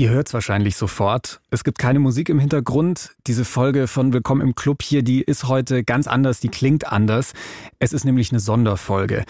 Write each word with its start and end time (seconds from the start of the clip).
Ihr 0.00 0.08
hört 0.08 0.28
es 0.28 0.32
wahrscheinlich 0.32 0.76
sofort. 0.76 1.42
Es 1.50 1.62
gibt 1.62 1.78
keine 1.78 1.98
Musik 1.98 2.30
im 2.30 2.38
Hintergrund. 2.38 3.10
Diese 3.26 3.44
Folge 3.44 3.86
von 3.86 4.14
Willkommen 4.14 4.40
im 4.40 4.54
Club 4.54 4.82
hier, 4.82 5.02
die 5.02 5.20
ist 5.20 5.46
heute 5.46 5.84
ganz 5.84 6.06
anders, 6.06 6.40
die 6.40 6.48
klingt 6.48 6.90
anders. 6.90 7.34
Es 7.80 7.92
ist 7.92 8.06
nämlich 8.06 8.32
eine 8.32 8.40
Sonderfolge. 8.40 9.26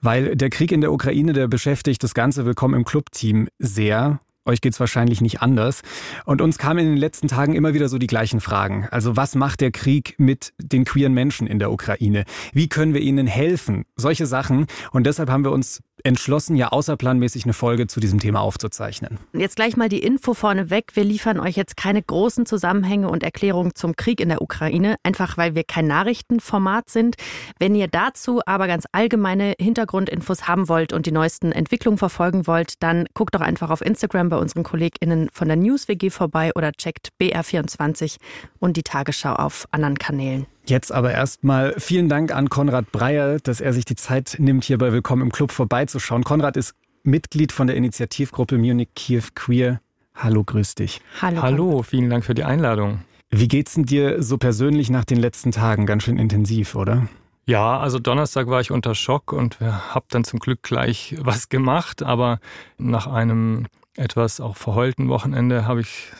Weil 0.00 0.34
der 0.34 0.50
Krieg 0.50 0.72
in 0.72 0.80
der 0.80 0.90
Ukraine, 0.90 1.32
der 1.32 1.46
beschäftigt 1.46 2.02
das 2.02 2.12
ganze 2.12 2.44
Willkommen 2.44 2.74
im 2.74 2.84
Club-Team 2.84 3.46
sehr. 3.60 4.18
Euch 4.46 4.60
geht's 4.60 4.80
wahrscheinlich 4.80 5.20
nicht 5.20 5.42
anders. 5.42 5.82
Und 6.24 6.40
uns 6.40 6.58
kamen 6.58 6.80
in 6.80 6.86
den 6.86 6.96
letzten 6.96 7.28
Tagen 7.28 7.54
immer 7.54 7.72
wieder 7.72 7.88
so 7.88 7.98
die 7.98 8.08
gleichen 8.08 8.40
Fragen. 8.40 8.88
Also 8.90 9.16
was 9.16 9.36
macht 9.36 9.60
der 9.60 9.70
Krieg 9.70 10.16
mit 10.18 10.54
den 10.58 10.84
queeren 10.84 11.14
Menschen 11.14 11.46
in 11.46 11.60
der 11.60 11.70
Ukraine? 11.70 12.24
Wie 12.52 12.68
können 12.68 12.94
wir 12.94 13.00
ihnen 13.00 13.28
helfen? 13.28 13.84
Solche 13.94 14.26
Sachen. 14.26 14.66
Und 14.90 15.06
deshalb 15.06 15.30
haben 15.30 15.44
wir 15.44 15.52
uns 15.52 15.84
entschlossen, 16.04 16.56
ja 16.56 16.68
außerplanmäßig 16.68 17.44
eine 17.44 17.52
Folge 17.52 17.86
zu 17.86 18.00
diesem 18.00 18.18
Thema 18.18 18.40
aufzuzeichnen. 18.40 19.18
Jetzt 19.32 19.56
gleich 19.56 19.76
mal 19.76 19.88
die 19.88 20.02
Info 20.02 20.34
vorneweg. 20.34 20.94
Wir 20.94 21.04
liefern 21.04 21.40
euch 21.40 21.56
jetzt 21.56 21.76
keine 21.76 22.02
großen 22.02 22.46
Zusammenhänge 22.46 23.08
und 23.08 23.22
Erklärungen 23.22 23.74
zum 23.74 23.96
Krieg 23.96 24.20
in 24.20 24.28
der 24.28 24.42
Ukraine, 24.42 24.96
einfach 25.02 25.36
weil 25.36 25.54
wir 25.54 25.64
kein 25.64 25.86
Nachrichtenformat 25.86 26.90
sind. 26.90 27.16
Wenn 27.58 27.74
ihr 27.74 27.88
dazu 27.88 28.40
aber 28.46 28.66
ganz 28.66 28.86
allgemeine 28.92 29.54
Hintergrundinfos 29.58 30.48
haben 30.48 30.68
wollt 30.68 30.92
und 30.92 31.06
die 31.06 31.12
neuesten 31.12 31.52
Entwicklungen 31.52 31.98
verfolgen 31.98 32.46
wollt, 32.46 32.74
dann 32.82 33.06
guckt 33.14 33.34
doch 33.34 33.40
einfach 33.40 33.70
auf 33.70 33.80
Instagram 33.80 34.28
bei 34.28 34.36
unseren 34.36 34.62
KollegInnen 34.62 35.28
von 35.32 35.48
der 35.48 35.56
News 35.56 35.88
WG 35.88 36.10
vorbei 36.10 36.52
oder 36.54 36.72
checkt 36.72 37.08
BR24 37.20 38.16
und 38.58 38.76
die 38.76 38.82
Tagesschau 38.82 39.34
auf 39.34 39.66
anderen 39.70 39.98
Kanälen. 39.98 40.46
Jetzt 40.70 40.92
aber 40.92 41.10
erstmal 41.10 41.74
vielen 41.78 42.08
Dank 42.08 42.32
an 42.32 42.48
Konrad 42.48 42.92
Breyer, 42.92 43.40
dass 43.40 43.60
er 43.60 43.72
sich 43.72 43.84
die 43.84 43.96
Zeit 43.96 44.36
nimmt, 44.38 44.62
hier 44.62 44.78
bei 44.78 44.92
Willkommen 44.92 45.22
im 45.22 45.32
Club 45.32 45.50
vorbeizuschauen. 45.50 46.22
Konrad 46.22 46.56
ist 46.56 46.76
Mitglied 47.02 47.50
von 47.50 47.66
der 47.66 47.74
Initiativgruppe 47.74 48.56
Munich 48.56 48.90
Kiew 48.94 49.24
Queer. 49.34 49.80
Hallo, 50.14 50.44
grüß 50.44 50.76
dich. 50.76 51.00
Hallo. 51.20 51.42
Hallo, 51.42 51.82
vielen 51.82 52.08
Dank 52.08 52.24
für 52.24 52.34
die 52.34 52.44
Einladung. 52.44 53.00
Wie 53.30 53.48
geht's 53.48 53.74
denn 53.74 53.84
dir 53.84 54.22
so 54.22 54.38
persönlich 54.38 54.90
nach 54.90 55.04
den 55.04 55.18
letzten 55.18 55.50
Tagen? 55.50 55.86
Ganz 55.86 56.04
schön 56.04 56.18
intensiv, 56.18 56.76
oder? 56.76 57.08
Ja, 57.46 57.80
also 57.80 57.98
Donnerstag 57.98 58.46
war 58.46 58.60
ich 58.60 58.70
unter 58.70 58.94
Schock 58.94 59.32
und 59.32 59.58
habe 59.58 60.06
dann 60.10 60.22
zum 60.22 60.38
Glück 60.38 60.62
gleich 60.62 61.16
was 61.18 61.48
gemacht, 61.48 62.04
aber 62.04 62.38
nach 62.78 63.08
einem 63.08 63.66
etwas 63.96 64.40
auch 64.40 64.56
verheulten 64.56 65.08
Wochenende 65.08 65.66
habe 65.66 65.80
ich 65.80 66.12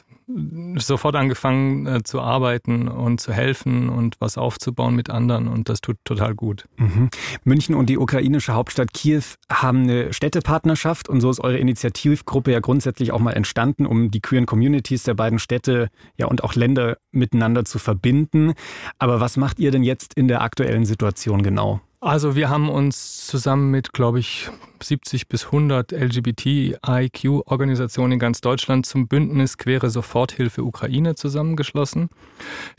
sofort 0.77 1.17
angefangen 1.17 1.86
äh, 1.86 2.03
zu 2.03 2.20
arbeiten 2.20 2.89
und 2.89 3.20
zu 3.20 3.33
helfen 3.33 3.89
und 3.89 4.17
was 4.20 4.39
aufzubauen 4.39 4.95
mit 4.95 5.11
anderen 5.11 5.48
und 5.48 5.69
das 5.69 5.81
tut 5.81 5.97
total 6.05 6.34
gut. 6.34 6.67
Mhm. 6.77 7.11
München 7.45 7.75
und 7.75 7.86
die 7.86 7.98
ukrainische 7.98 8.55
Hauptstadt 8.55 8.92
Kiew 8.92 9.23
haben 9.51 9.83
eine 9.83 10.12
Städtepartnerschaft 10.12 11.08
und 11.08 11.20
so 11.20 11.31
ist 11.31 11.41
eure 11.41 11.58
Initiativgruppe 11.58 12.53
ja 12.53 12.61
grundsätzlich 12.61 13.12
auch 13.12 13.20
mal 13.20 13.33
entstanden, 13.33 13.86
um 13.86 14.11
die 14.11 14.20
queeren 14.20 14.47
Communities 14.47 15.03
der 15.05 15.14
beiden 15.14 15.39
Städte 15.39 15.89
ja 16.17 16.27
und 16.27 16.45
auch 16.45 16.55
Länder 16.55 16.97
miteinander 17.11 17.64
zu 17.64 17.78
verbinden. 17.78 18.55
Aber 18.98 19.20
was 19.20 19.36
macht 19.36 19.58
ihr 19.58 19.70
denn 19.70 19.83
jetzt 19.83 20.14
in 20.14 20.28
der 20.28 20.42
aktuellen 20.42 20.84
Situation 20.84 21.42
genau? 21.42 21.81
Also 22.03 22.34
wir 22.34 22.48
haben 22.48 22.70
uns 22.70 23.27
zusammen 23.27 23.70
mit, 23.70 23.93
glaube 23.93 24.20
ich, 24.20 24.48
70 24.83 25.29
bis 25.29 25.45
100 25.45 25.93
LGBTIQ-Organisationen 25.93 28.12
in 28.12 28.19
ganz 28.19 28.41
Deutschland 28.41 28.87
zum 28.87 29.07
Bündnis 29.07 29.59
Quere 29.59 29.91
Soforthilfe 29.91 30.65
Ukraine 30.65 31.15
zusammengeschlossen, 31.15 32.09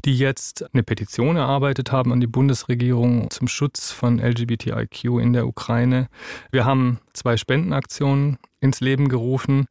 die 0.06 0.18
jetzt 0.18 0.74
eine 0.74 0.82
Petition 0.82 1.36
erarbeitet 1.36 1.92
haben 1.92 2.12
an 2.12 2.20
die 2.20 2.26
Bundesregierung 2.26 3.30
zum 3.30 3.48
Schutz 3.48 3.92
von 3.92 4.18
LGBTIQ 4.18 5.04
in 5.22 5.34
der 5.34 5.46
Ukraine. 5.46 6.08
Wir 6.50 6.66
haben 6.66 7.00
zwei 7.14 7.38
Spendenaktionen 7.38 8.40
ins 8.60 8.80
Leben 8.80 9.08
gerufen. 9.08 9.68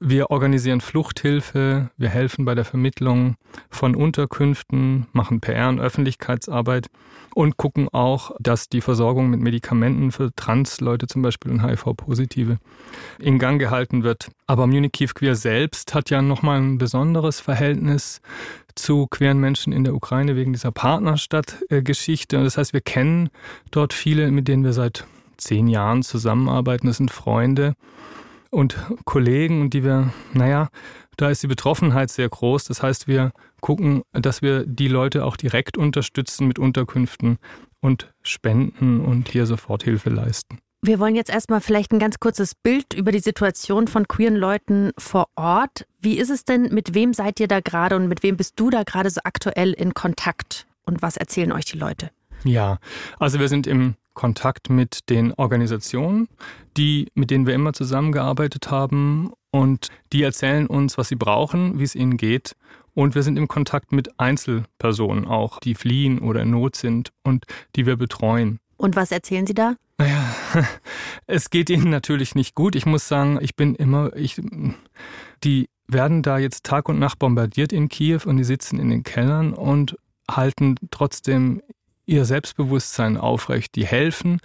Wir 0.00 0.30
organisieren 0.30 0.80
Fluchthilfe, 0.80 1.90
wir 1.96 2.08
helfen 2.08 2.44
bei 2.44 2.54
der 2.54 2.64
Vermittlung 2.64 3.36
von 3.70 3.94
Unterkünften, 3.94 5.06
machen 5.12 5.40
PR 5.40 5.68
und 5.68 5.80
Öffentlichkeitsarbeit 5.80 6.88
und 7.34 7.56
gucken 7.56 7.88
auch, 7.88 8.32
dass 8.40 8.68
die 8.68 8.80
Versorgung 8.80 9.30
mit 9.30 9.40
Medikamenten 9.40 10.12
für 10.12 10.34
Trans-Leute 10.34 11.06
zum 11.06 11.22
Beispiel 11.22 11.52
und 11.52 11.64
HIV-Positive 11.64 12.58
in 13.18 13.38
Gang 13.38 13.60
gehalten 13.60 14.02
wird. 14.02 14.30
Aber 14.46 14.66
Munich 14.66 14.92
Kiew 14.92 15.10
Queer 15.14 15.36
selbst 15.36 15.94
hat 15.94 16.10
ja 16.10 16.22
nochmal 16.22 16.60
ein 16.60 16.78
besonderes 16.78 17.40
Verhältnis 17.40 18.20
zu 18.74 19.06
queeren 19.06 19.38
Menschen 19.38 19.72
in 19.72 19.84
der 19.84 19.94
Ukraine 19.94 20.36
wegen 20.36 20.52
dieser 20.52 20.72
Partnerstadtgeschichte. 20.72 22.42
Das 22.42 22.58
heißt, 22.58 22.72
wir 22.72 22.80
kennen 22.80 23.30
dort 23.70 23.92
viele, 23.92 24.30
mit 24.30 24.48
denen 24.48 24.64
wir 24.64 24.72
seit 24.72 25.06
zehn 25.36 25.68
Jahren 25.68 26.02
zusammenarbeiten. 26.02 26.86
Das 26.86 26.96
sind 26.96 27.10
Freunde 27.10 27.74
und 28.50 28.76
Kollegen 29.04 29.60
und 29.60 29.74
die 29.74 29.84
wir, 29.84 30.12
naja, 30.32 30.68
da 31.16 31.30
ist 31.30 31.42
die 31.42 31.48
Betroffenheit 31.48 32.10
sehr 32.10 32.28
groß. 32.28 32.64
Das 32.64 32.82
heißt, 32.82 33.08
wir 33.08 33.32
gucken, 33.60 34.02
dass 34.12 34.40
wir 34.40 34.64
die 34.64 34.88
Leute 34.88 35.24
auch 35.24 35.36
direkt 35.36 35.76
unterstützen 35.76 36.46
mit 36.46 36.58
Unterkünften 36.58 37.38
und 37.80 38.12
Spenden 38.22 39.00
und 39.00 39.28
hier 39.28 39.46
Soforthilfe 39.46 40.10
leisten. 40.10 40.58
Wir 40.80 41.00
wollen 41.00 41.16
jetzt 41.16 41.30
erstmal 41.30 41.60
vielleicht 41.60 41.92
ein 41.92 41.98
ganz 41.98 42.20
kurzes 42.20 42.54
Bild 42.54 42.94
über 42.94 43.10
die 43.10 43.18
Situation 43.18 43.88
von 43.88 44.06
queeren 44.06 44.36
Leuten 44.36 44.92
vor 44.96 45.26
Ort. 45.34 45.86
Wie 46.00 46.18
ist 46.18 46.30
es 46.30 46.44
denn, 46.44 46.72
mit 46.72 46.94
wem 46.94 47.12
seid 47.12 47.40
ihr 47.40 47.48
da 47.48 47.58
gerade 47.58 47.96
und 47.96 48.06
mit 48.06 48.22
wem 48.22 48.36
bist 48.36 48.60
du 48.60 48.70
da 48.70 48.84
gerade 48.84 49.10
so 49.10 49.20
aktuell 49.24 49.72
in 49.72 49.92
Kontakt? 49.94 50.66
Und 50.86 51.02
was 51.02 51.16
erzählen 51.16 51.50
euch 51.50 51.64
die 51.64 51.78
Leute? 51.78 52.10
Ja, 52.44 52.78
also 53.18 53.40
wir 53.40 53.48
sind 53.48 53.66
im 53.66 53.96
Kontakt 54.18 54.68
mit 54.68 55.10
den 55.10 55.32
Organisationen, 55.34 56.26
die, 56.76 57.06
mit 57.14 57.30
denen 57.30 57.46
wir 57.46 57.54
immer 57.54 57.72
zusammengearbeitet 57.72 58.68
haben 58.68 59.30
und 59.52 59.90
die 60.12 60.24
erzählen 60.24 60.66
uns, 60.66 60.98
was 60.98 61.06
sie 61.06 61.14
brauchen, 61.14 61.78
wie 61.78 61.84
es 61.84 61.94
ihnen 61.94 62.16
geht. 62.16 62.56
Und 62.94 63.14
wir 63.14 63.22
sind 63.22 63.36
im 63.36 63.46
Kontakt 63.46 63.92
mit 63.92 64.18
Einzelpersonen 64.18 65.24
auch, 65.24 65.60
die 65.60 65.76
fliehen 65.76 66.18
oder 66.18 66.42
in 66.42 66.50
Not 66.50 66.74
sind 66.74 67.12
und 67.22 67.44
die 67.76 67.86
wir 67.86 67.96
betreuen. 67.96 68.58
Und 68.76 68.96
was 68.96 69.12
erzählen 69.12 69.46
Sie 69.46 69.54
da? 69.54 69.76
Naja, 69.98 70.34
es 71.28 71.50
geht 71.50 71.70
ihnen 71.70 71.88
natürlich 71.88 72.34
nicht 72.34 72.56
gut. 72.56 72.74
Ich 72.74 72.86
muss 72.86 73.06
sagen, 73.06 73.38
ich 73.40 73.54
bin 73.54 73.76
immer, 73.76 74.16
ich, 74.16 74.42
die 75.44 75.68
werden 75.86 76.24
da 76.24 76.38
jetzt 76.38 76.64
Tag 76.64 76.88
und 76.88 76.98
Nacht 76.98 77.20
bombardiert 77.20 77.72
in 77.72 77.88
Kiew 77.88 78.22
und 78.26 78.36
die 78.36 78.44
sitzen 78.44 78.80
in 78.80 78.90
den 78.90 79.04
Kellern 79.04 79.52
und 79.52 79.96
halten 80.28 80.74
trotzdem 80.90 81.62
ihr 82.08 82.24
Selbstbewusstsein 82.24 83.16
aufrecht. 83.16 83.76
Die 83.76 83.86
helfen, 83.86 84.40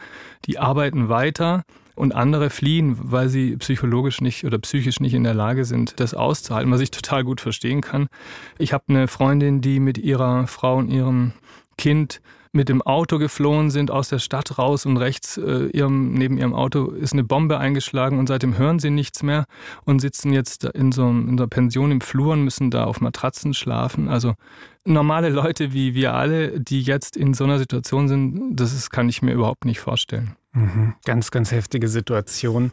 die 0.46 0.60
arbeiten 0.60 1.10
weiter 1.10 1.64
und 1.96 2.14
andere 2.14 2.50
fliehen, 2.50 2.98
weil 3.00 3.30
sie 3.30 3.56
psychologisch 3.58 4.22
nicht 4.22 4.46
oder 4.46 4.60
psychisch 4.60 5.00
nicht 5.00 5.14
in 5.14 5.24
der 5.24 5.34
Lage 5.34 5.66
sind, 5.66 6.00
das 6.00 6.14
auszuhalten, 6.14 6.72
was 6.72 6.82
ich 6.82 6.92
total 6.92 7.24
gut 7.24 7.40
verstehen 7.40 7.82
kann. 7.82 8.08
Ich 8.58 8.74
habe 8.74 8.86
eine 8.90 9.08
Freundin, 9.08 9.62
die 9.62 9.80
mit 9.80 9.98
ihrer 9.98 10.48
Frau 10.48 10.78
und 10.78 10.90
ihrem 10.90 11.34
Kind 11.78 12.22
mit 12.54 12.70
dem 12.70 12.82
Auto 12.82 13.18
geflohen 13.18 13.72
sind 13.72 13.92
aus 13.92 14.10
der 14.10 14.20
Stadt 14.20 14.58
raus 14.58 14.86
und 14.86 14.98
rechts 14.98 15.38
äh, 15.38 15.66
ihrem, 15.74 16.14
neben 16.14 16.38
ihrem 16.38 16.54
Auto 16.54 16.92
ist 16.92 17.12
eine 17.14 17.24
Bombe 17.24 17.58
eingeschlagen 17.58 18.20
und 18.20 18.28
seitdem 18.28 18.58
hören 18.58 18.80
sie 18.80 18.92
nichts 18.92 19.24
mehr 19.24 19.46
und 19.86 20.00
sitzen 20.00 20.32
jetzt 20.32 20.64
in 20.64 20.92
so, 20.92 21.10
in 21.10 21.38
so 21.38 21.44
einer 21.44 21.48
Pension 21.48 21.92
im 21.92 22.00
Flur 22.00 22.34
und 22.34 22.44
müssen 22.44 22.70
da 22.70 22.86
auf 22.86 23.02
Matratzen 23.02 23.56
schlafen. 23.56 24.08
Also 24.08 24.36
normale 24.86 25.30
Leute 25.30 25.74
wie 25.74 25.96
wir 25.96 26.14
alle, 26.14 26.60
die 26.60 26.84
jetzt 26.84 27.18
in 27.18 27.34
so 27.34 27.44
einer 27.44 27.58
Situation 27.58 28.08
sind, 28.08 28.56
das 28.56 28.72
ist, 28.72 28.92
kann 28.92 29.10
ich 29.10 29.24
mir 29.24 29.34
überhaupt 29.34 29.66
nicht 29.66 29.80
vorstellen. 29.80 30.36
Mhm. 30.54 30.94
Ganz, 31.06 31.32
ganz 31.32 31.52
heftige 31.52 31.88
Situation. 31.88 32.72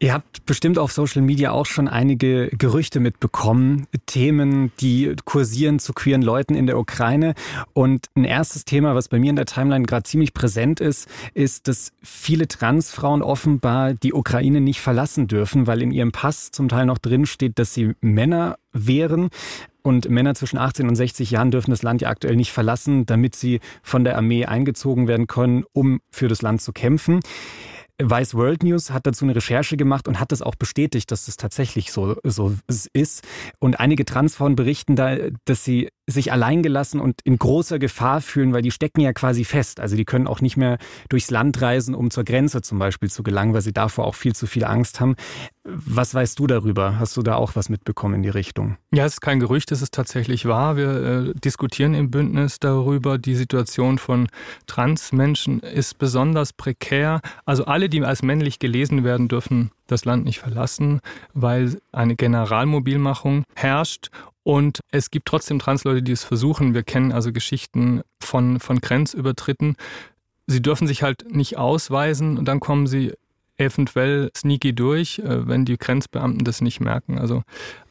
Ihr 0.00 0.12
habt 0.12 0.46
bestimmt 0.46 0.78
auf 0.78 0.92
Social 0.92 1.22
Media 1.22 1.50
auch 1.50 1.66
schon 1.66 1.88
einige 1.88 2.50
Gerüchte 2.56 3.00
mitbekommen, 3.00 3.88
Themen, 4.06 4.70
die 4.80 5.16
kursieren 5.24 5.80
zu 5.80 5.92
queeren 5.92 6.22
Leuten 6.22 6.54
in 6.54 6.68
der 6.68 6.78
Ukraine. 6.78 7.34
Und 7.72 8.06
ein 8.14 8.22
erstes 8.22 8.64
Thema, 8.64 8.94
was 8.94 9.08
bei 9.08 9.18
mir 9.18 9.30
in 9.30 9.36
der 9.36 9.46
Timeline 9.46 9.86
gerade 9.86 10.04
ziemlich 10.04 10.34
präsent 10.34 10.78
ist, 10.78 11.08
ist, 11.34 11.66
dass 11.66 11.90
viele 12.00 12.46
Transfrauen 12.46 13.22
offenbar 13.22 13.92
die 13.92 14.12
Ukraine 14.12 14.60
nicht 14.60 14.80
verlassen 14.80 15.26
dürfen, 15.26 15.66
weil 15.66 15.82
in 15.82 15.90
ihrem 15.90 16.12
Pass 16.12 16.52
zum 16.52 16.68
Teil 16.68 16.86
noch 16.86 16.98
drin 16.98 17.26
steht, 17.26 17.58
dass 17.58 17.74
sie 17.74 17.94
Männer 18.00 18.56
wären. 18.72 19.30
Und 19.82 20.08
Männer 20.08 20.36
zwischen 20.36 20.58
18 20.58 20.88
und 20.88 20.94
60 20.94 21.32
Jahren 21.32 21.50
dürfen 21.50 21.72
das 21.72 21.82
Land 21.82 22.02
ja 22.02 22.08
aktuell 22.08 22.36
nicht 22.36 22.52
verlassen, 22.52 23.04
damit 23.06 23.34
sie 23.34 23.58
von 23.82 24.04
der 24.04 24.16
Armee 24.16 24.44
eingezogen 24.44 25.08
werden 25.08 25.26
können, 25.26 25.64
um 25.72 26.00
für 26.10 26.28
das 26.28 26.42
Land 26.42 26.62
zu 26.62 26.72
kämpfen. 26.72 27.18
Vice 28.00 28.34
World 28.34 28.62
News 28.62 28.90
hat 28.90 29.06
dazu 29.06 29.24
eine 29.24 29.34
Recherche 29.34 29.76
gemacht 29.76 30.06
und 30.06 30.20
hat 30.20 30.32
das 30.32 30.42
auch 30.42 30.54
bestätigt, 30.54 31.10
dass 31.10 31.26
das 31.26 31.36
tatsächlich 31.36 31.90
so, 31.92 32.16
so 32.22 32.54
ist. 32.92 33.26
Und 33.58 33.80
einige 33.80 34.04
Transfrauen 34.04 34.54
berichten 34.54 34.94
da, 34.96 35.16
dass 35.44 35.64
sie 35.64 35.88
sich 36.08 36.32
alleingelassen 36.32 37.00
und 37.00 37.20
in 37.22 37.38
großer 37.38 37.78
Gefahr 37.78 38.22
fühlen, 38.22 38.54
weil 38.54 38.62
die 38.62 38.70
stecken 38.70 39.00
ja 39.00 39.12
quasi 39.12 39.44
fest. 39.44 39.78
Also 39.78 39.94
die 39.94 40.06
können 40.06 40.26
auch 40.26 40.40
nicht 40.40 40.56
mehr 40.56 40.78
durchs 41.10 41.30
Land 41.30 41.60
reisen, 41.60 41.94
um 41.94 42.10
zur 42.10 42.24
Grenze 42.24 42.62
zum 42.62 42.78
Beispiel 42.78 43.10
zu 43.10 43.22
gelangen, 43.22 43.52
weil 43.52 43.60
sie 43.60 43.74
davor 43.74 44.06
auch 44.06 44.14
viel 44.14 44.34
zu 44.34 44.46
viel 44.46 44.64
Angst 44.64 45.00
haben. 45.00 45.16
Was 45.64 46.14
weißt 46.14 46.38
du 46.38 46.46
darüber? 46.46 46.98
Hast 46.98 47.16
du 47.18 47.22
da 47.22 47.34
auch 47.34 47.54
was 47.54 47.68
mitbekommen 47.68 48.14
in 48.14 48.22
die 48.22 48.30
Richtung? 48.30 48.78
Ja, 48.90 49.04
es 49.04 49.14
ist 49.14 49.20
kein 49.20 49.38
Gerücht, 49.38 49.70
es 49.70 49.82
ist 49.82 49.92
tatsächlich 49.92 50.46
wahr. 50.46 50.76
Wir 50.76 50.88
äh, 50.88 51.34
diskutieren 51.34 51.92
im 51.92 52.10
Bündnis 52.10 52.58
darüber. 52.58 53.18
Die 53.18 53.34
Situation 53.34 53.98
von 53.98 54.28
Transmenschen 54.66 55.60
ist 55.60 55.98
besonders 55.98 56.54
prekär. 56.54 57.20
Also 57.44 57.66
alle, 57.66 57.90
die 57.90 58.02
als 58.02 58.22
männlich 58.22 58.58
gelesen 58.58 59.04
werden, 59.04 59.28
dürfen 59.28 59.72
das 59.88 60.04
Land 60.04 60.24
nicht 60.24 60.38
verlassen, 60.38 61.00
weil 61.34 61.80
eine 61.92 62.16
Generalmobilmachung 62.16 63.44
herrscht. 63.54 64.10
Und 64.48 64.80
es 64.90 65.10
gibt 65.10 65.28
trotzdem 65.28 65.58
Transleute, 65.58 66.02
die 66.02 66.12
es 66.12 66.24
versuchen. 66.24 66.72
Wir 66.72 66.82
kennen 66.82 67.12
also 67.12 67.34
Geschichten 67.34 68.00
von, 68.18 68.60
von 68.60 68.80
Grenzübertritten. 68.80 69.76
Sie 70.46 70.62
dürfen 70.62 70.86
sich 70.86 71.02
halt 71.02 71.30
nicht 71.30 71.58
ausweisen 71.58 72.38
und 72.38 72.46
dann 72.46 72.58
kommen 72.58 72.86
sie 72.86 73.12
eventuell 73.58 74.30
sneaky 74.36 74.74
durch, 74.74 75.18
äh, 75.18 75.46
wenn 75.46 75.64
die 75.64 75.76
Grenzbeamten 75.76 76.44
das 76.44 76.60
nicht 76.60 76.80
merken. 76.80 77.18
Also 77.18 77.42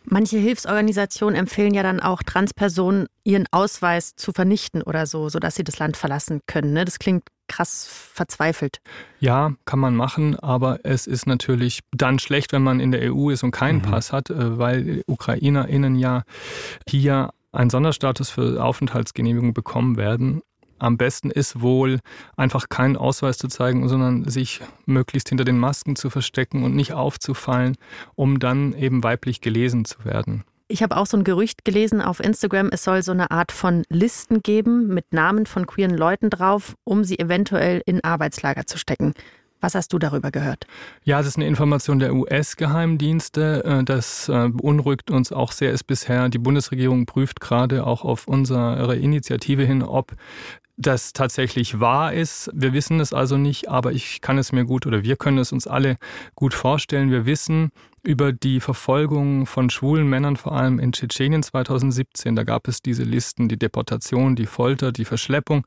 Manche 0.10 0.38
Hilfsorganisationen 0.38 1.38
empfehlen 1.38 1.74
ja 1.74 1.84
dann 1.84 2.00
auch 2.00 2.24
Transpersonen, 2.24 3.08
ihren 3.26 3.46
Ausweis 3.52 4.16
zu 4.16 4.32
vernichten 4.32 4.82
oder 4.82 5.06
so, 5.06 5.28
sodass 5.28 5.56
sie 5.56 5.66
das 5.66 5.80
Land 5.80 5.98
verlassen 5.98 6.40
können. 6.48 6.72
Ne? 6.72 6.86
Das 6.86 6.98
klingt 6.98 7.24
krass 7.50 7.88
verzweifelt. 8.14 8.80
Ja, 9.20 9.54
kann 9.66 9.80
man 9.80 9.98
machen, 9.98 10.38
aber 10.38 10.80
es 10.84 11.08
ist 11.08 11.28
natürlich 11.28 11.82
dann 11.92 12.20
schlecht, 12.20 12.54
wenn 12.54 12.64
man 12.64 12.80
in 12.80 12.92
der 12.92 13.14
EU 13.14 13.32
ist 13.32 13.44
und 13.44 13.52
keinen 13.52 13.80
mhm. 13.80 13.84
Pass 13.84 14.14
hat, 14.14 14.30
äh, 14.30 14.58
weil 14.58 15.04
UkrainerInnen 15.08 15.96
ja 15.96 16.24
hier 16.88 17.32
einen 17.52 17.70
Sonderstatus 17.70 18.30
für 18.30 18.64
Aufenthaltsgenehmigung 18.64 19.54
bekommen 19.54 19.98
werden 19.98 20.42
am 20.80 20.98
besten 20.98 21.32
ist 21.32 21.62
wohl 21.62 22.00
einfach 22.36 22.70
keinen 22.70 22.98
Ausweis 22.98 23.38
zu 23.38 23.48
zeigen, 23.48 23.88
sondern 23.88 24.28
sich 24.30 24.62
möglichst 24.86 25.30
hinter 25.30 25.46
den 25.46 25.58
Masken 25.58 25.96
zu 25.96 26.10
verstecken 26.10 26.64
und 26.64 26.76
nicht 26.76 26.94
aufzufallen, 26.94 27.78
um 28.16 28.40
dann 28.40 28.74
eben 28.74 29.04
weiblich 29.04 29.42
gelesen 29.42 29.86
zu 29.86 30.06
werden. 30.06 30.44
Ich 30.70 30.84
habe 30.84 30.98
auch 30.98 31.06
so 31.06 31.16
ein 31.16 31.24
Gerücht 31.24 31.64
gelesen 31.64 32.02
auf 32.02 32.20
Instagram, 32.20 32.70
es 32.74 32.84
soll 32.84 33.02
so 33.02 33.14
eine 33.14 33.32
Art 33.32 33.54
von 33.54 33.84
Listen 33.88 34.44
geben 34.44 34.88
mit 34.88 35.14
Namen 35.14 35.46
von 35.46 35.66
queeren 35.66 35.96
Leuten 35.96 36.30
drauf, 36.30 36.76
um 36.84 37.06
sie 37.06 37.18
eventuell 37.20 37.82
in 37.86 38.04
Arbeitslager 38.04 38.66
zu 38.66 38.78
stecken. 38.78 39.14
Was 39.68 39.76
hast 39.76 39.92
du 39.92 40.00
darüber 40.00 40.32
gehört? 40.32 40.66
Ja, 41.04 41.20
es 41.20 41.28
ist 41.28 41.36
eine 41.36 41.46
Information 41.46 42.00
der 42.00 42.16
US-Geheimdienste. 42.16 43.66
Äh, 43.66 43.84
das 43.84 44.30
äh, 44.30 44.48
beunruhigt 44.48 45.12
uns 45.12 45.34
auch 45.34 45.52
sehr, 45.52 45.74
ist 45.74 45.84
bisher, 45.84 46.30
die 46.30 46.38
Bundesregierung 46.38 47.06
prüft 47.06 47.42
gerade 47.42 47.86
auch 47.86 48.06
auf 48.06 48.30
unsere 48.30 48.96
Initiative 48.96 49.66
hin, 49.66 49.84
ob 49.84 50.16
das 50.78 51.12
tatsächlich 51.12 51.82
wahr 51.82 52.14
ist. 52.14 52.50
Wir 52.54 52.72
wissen 52.72 53.02
es 53.02 53.12
also 53.12 53.36
nicht, 53.36 53.68
aber 53.68 53.92
ich 53.92 54.22
kann 54.22 54.38
es 54.38 54.54
mir 54.54 54.64
gut 54.64 54.86
oder 54.86 55.04
wir 55.04 55.18
können 55.18 55.40
es 55.40 55.52
uns 55.52 55.68
alle 55.68 55.98
gut 56.34 56.54
vorstellen. 56.54 57.12
Wir 57.12 57.26
wissen 57.26 57.72
über 58.04 58.32
die 58.32 58.62
Verfolgung 58.62 59.46
von 59.48 59.70
schwulen 59.70 60.08
Männern, 60.08 60.38
vor 60.38 60.54
allem 60.54 60.80
in 60.80 60.94
Tschetschenien 60.94 61.44
2017. 61.44 62.38
Da 62.38 62.44
gab 62.44 62.70
es 62.70 62.82
diese 62.82 63.04
Listen, 63.04 63.50
die 63.50 63.60
Deportation, 63.60 64.38
die 64.38 64.46
Folter, 64.46 64.94
die 64.94 65.04
Verschleppung. 65.04 65.66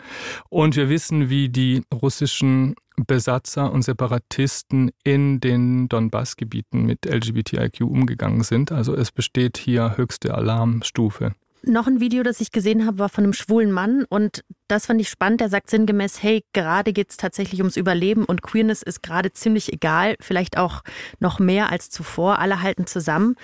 Und 0.49 0.75
wir 0.75 0.89
wissen, 0.89 1.29
wie 1.29 1.51
die 1.51 1.83
russischen 1.93 2.77
Besatzer 3.07 3.73
und 3.73 3.83
Separatisten 3.83 4.91
in 5.05 5.41
den 5.41 5.89
Donbass-Gebieten 5.89 6.85
mit 6.85 7.07
LGBTIQ 7.07 7.83
umgegangen 7.83 8.43
sind. 8.43 8.73
Also 8.73 8.95
es 8.95 9.13
besteht 9.13 9.59
hier 9.59 9.97
höchste 9.97 10.35
Alarmstufe. 10.35 11.33
Noch 11.63 11.87
ein 11.87 12.01
Video, 12.01 12.23
das 12.23 12.41
ich 12.41 12.53
gesehen 12.53 12.87
habe, 12.87 12.99
war 12.99 13.11
von 13.11 13.25
einem 13.25 13.35
schwulen 13.35 13.71
Mann 13.71 14.07
und 14.09 14.45
das 14.67 14.87
fand 14.87 14.99
ich 15.01 15.11
spannend. 15.11 15.43
Der 15.43 15.51
sagt 15.51 15.69
sinngemäß, 15.69 16.23
hey, 16.23 16.43
gerade 16.55 16.95
geht 16.95 17.11
es 17.11 17.19
tatsächlich 17.19 17.61
ums 17.61 17.77
Überleben 17.77 18.25
und 18.25 18.41
Queerness 18.41 18.83
ist 18.83 19.03
gerade 19.03 19.33
ziemlich 19.33 19.71
egal, 19.71 20.17
vielleicht 20.21 20.57
auch 20.57 20.83
noch 21.19 21.39
mehr 21.39 21.71
als 21.71 21.91
zuvor. 21.91 22.39
Alle 22.39 22.63
halten 22.63 22.87
zusammen. 22.87 23.37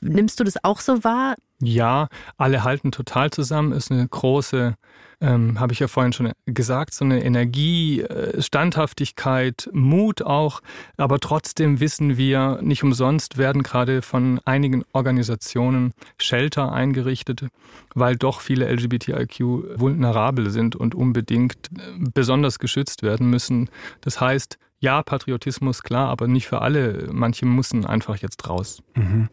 Nimmst 0.00 0.40
du 0.40 0.44
das 0.44 0.62
auch 0.64 0.80
so 0.80 1.04
wahr? 1.04 1.36
Ja, 1.60 2.08
alle 2.38 2.64
halten 2.64 2.90
total 2.90 3.30
zusammen, 3.30 3.72
ist 3.72 3.90
eine 3.90 4.06
große 4.08 4.76
ähm, 5.22 5.60
habe 5.60 5.72
ich 5.72 5.80
ja 5.80 5.88
vorhin 5.88 6.12
schon 6.12 6.32
gesagt, 6.46 6.94
so 6.94 7.04
eine 7.04 7.22
Energie, 7.22 8.00
äh, 8.00 8.40
Standhaftigkeit, 8.40 9.68
Mut 9.72 10.22
auch. 10.22 10.60
Aber 10.96 11.18
trotzdem 11.18 11.80
wissen 11.80 12.16
wir, 12.16 12.58
nicht 12.62 12.82
umsonst 12.82 13.36
werden 13.36 13.62
gerade 13.62 14.00
von 14.02 14.40
einigen 14.44 14.82
Organisationen 14.92 15.92
Shelter 16.18 16.72
eingerichtet, 16.72 17.46
weil 17.94 18.16
doch 18.16 18.40
viele 18.40 18.66
LGBTIQ 18.72 19.40
vulnerabel 19.78 20.50
sind 20.50 20.74
und 20.74 20.94
unbedingt 20.94 21.68
äh, 21.76 22.10
besonders 22.14 22.58
geschützt 22.58 23.02
werden 23.02 23.28
müssen. 23.28 23.68
Das 24.00 24.20
heißt, 24.20 24.58
ja, 24.80 25.02
Patriotismus, 25.02 25.82
klar, 25.82 26.08
aber 26.08 26.26
nicht 26.26 26.48
für 26.48 26.62
alle. 26.62 27.08
Manche 27.12 27.44
müssen 27.44 27.84
einfach 27.84 28.16
jetzt 28.16 28.48
raus. 28.48 28.82
Mhm. 28.94 29.28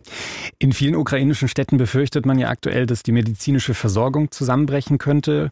In 0.59 0.73
vielen 0.73 0.95
ukrainischen 0.95 1.47
Städten 1.47 1.77
befürchtet 1.77 2.25
man 2.25 2.37
ja 2.37 2.49
aktuell, 2.49 2.85
dass 2.85 3.01
die 3.01 3.13
medizinische 3.13 3.73
Versorgung 3.73 4.29
zusammenbrechen 4.31 4.97
könnte. 4.97 5.49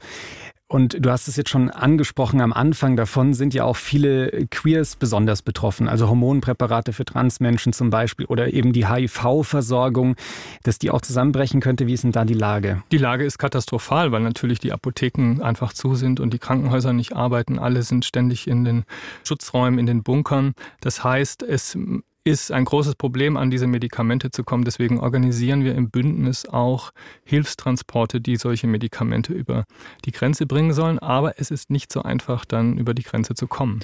Und 0.67 0.97
du 0.99 1.11
hast 1.11 1.27
es 1.27 1.35
jetzt 1.35 1.51
schon 1.51 1.69
angesprochen, 1.69 2.41
am 2.41 2.51
Anfang 2.51 2.95
davon 2.95 3.35
sind 3.35 3.53
ja 3.53 3.63
auch 3.65 3.75
viele 3.75 4.47
Queers 4.49 4.95
besonders 4.95 5.43
betroffen, 5.43 5.87
also 5.87 6.09
Hormonpräparate 6.09 6.91
für 6.91 7.05
Transmenschen 7.05 7.71
zum 7.71 7.91
Beispiel 7.91 8.25
oder 8.25 8.51
eben 8.51 8.73
die 8.73 8.87
HIV-Versorgung, 8.87 10.15
dass 10.63 10.79
die 10.79 10.89
auch 10.89 11.01
zusammenbrechen 11.01 11.61
könnte. 11.61 11.85
Wie 11.85 11.93
ist 11.93 12.03
denn 12.03 12.11
da 12.11 12.25
die 12.25 12.33
Lage? 12.33 12.81
Die 12.91 12.97
Lage 12.97 13.25
ist 13.25 13.37
katastrophal, 13.37 14.11
weil 14.11 14.21
natürlich 14.21 14.57
die 14.57 14.71
Apotheken 14.71 15.39
einfach 15.43 15.71
zu 15.71 15.93
sind 15.93 16.19
und 16.19 16.33
die 16.33 16.39
Krankenhäuser 16.39 16.93
nicht 16.93 17.15
arbeiten. 17.15 17.59
Alle 17.59 17.83
sind 17.83 18.03
ständig 18.03 18.47
in 18.47 18.63
den 18.65 18.85
Schutzräumen, 19.23 19.77
in 19.77 19.85
den 19.85 20.01
Bunkern. 20.01 20.55
Das 20.81 21.03
heißt, 21.03 21.43
es 21.43 21.77
ist 22.25 22.51
ein 22.51 22.65
großes 22.65 22.95
Problem, 22.95 23.37
an 23.37 23.51
diese 23.51 23.67
Medikamente 23.67 24.31
zu 24.31 24.43
kommen. 24.43 24.65
Deswegen 24.65 24.99
organisieren 24.99 25.63
wir 25.63 25.75
im 25.75 25.91
Bündnis 25.91 26.47
auch 26.47 26.91
Hilfstransporte, 27.23 28.19
die 28.19 28.35
solche 28.35 28.65
Medikamente 28.65 29.31
über 29.31 29.65
die 30.05 30.11
Grenze 30.11 30.47
bringen 30.47 30.73
sollen. 30.73 30.97
Aber 30.97 31.39
es 31.39 31.51
ist 31.51 31.69
nicht 31.69 31.93
so 31.93 32.01
einfach, 32.01 32.43
dann 32.43 32.79
über 32.79 32.95
die 32.95 33.03
Grenze 33.03 33.35
zu 33.35 33.47
kommen. 33.47 33.81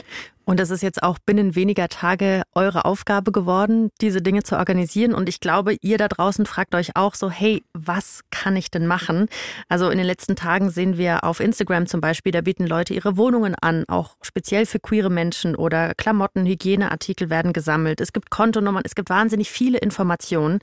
Und 0.52 0.60
das 0.60 0.70
ist 0.70 0.84
jetzt 0.84 1.02
auch 1.02 1.18
binnen 1.18 1.56
weniger 1.56 1.88
Tage 1.88 2.44
eure 2.54 2.84
Aufgabe 2.84 3.32
geworden, 3.32 3.90
diese 4.02 4.22
Dinge 4.22 4.44
zu 4.44 4.58
organisieren. 4.58 5.14
Und 5.14 5.30
ich 5.30 5.40
glaube, 5.40 5.78
ihr 5.80 5.98
da 5.98 6.10
draußen 6.10 6.46
fragt 6.46 6.76
euch 6.76 6.98
auch 6.98 7.16
so, 7.16 7.32
hey, 7.32 7.64
was 7.72 8.20
kann 8.32 8.58
ich 8.58 8.70
denn 8.70 8.86
machen? 8.86 9.28
Also 9.70 9.90
in 9.90 9.98
den 9.98 10.06
letzten 10.06 10.36
Tagen 10.36 10.70
sehen 10.70 10.98
wir 10.98 11.24
auf 11.24 11.40
Instagram 11.40 11.88
zum 11.88 12.02
Beispiel, 12.02 12.34
da 12.34 12.42
bieten 12.42 12.68
Leute 12.68 12.94
ihre 12.94 13.16
Wohnungen 13.16 13.56
an, 13.56 13.86
auch 13.88 14.18
speziell 14.22 14.66
für 14.66 14.80
queere 14.80 15.10
Menschen 15.10 15.56
oder 15.56 15.94
Klamotten, 15.96 16.46
Hygieneartikel 16.46 17.30
werden 17.30 17.54
gesammelt. 17.54 18.02
Es 18.02 18.12
gibt 18.12 18.30
Kontonummern, 18.30 18.84
es 18.86 18.96
gibt 18.96 19.10
wahnsinnig 19.10 19.50
viele 19.50 19.78
Informationen. 19.78 20.60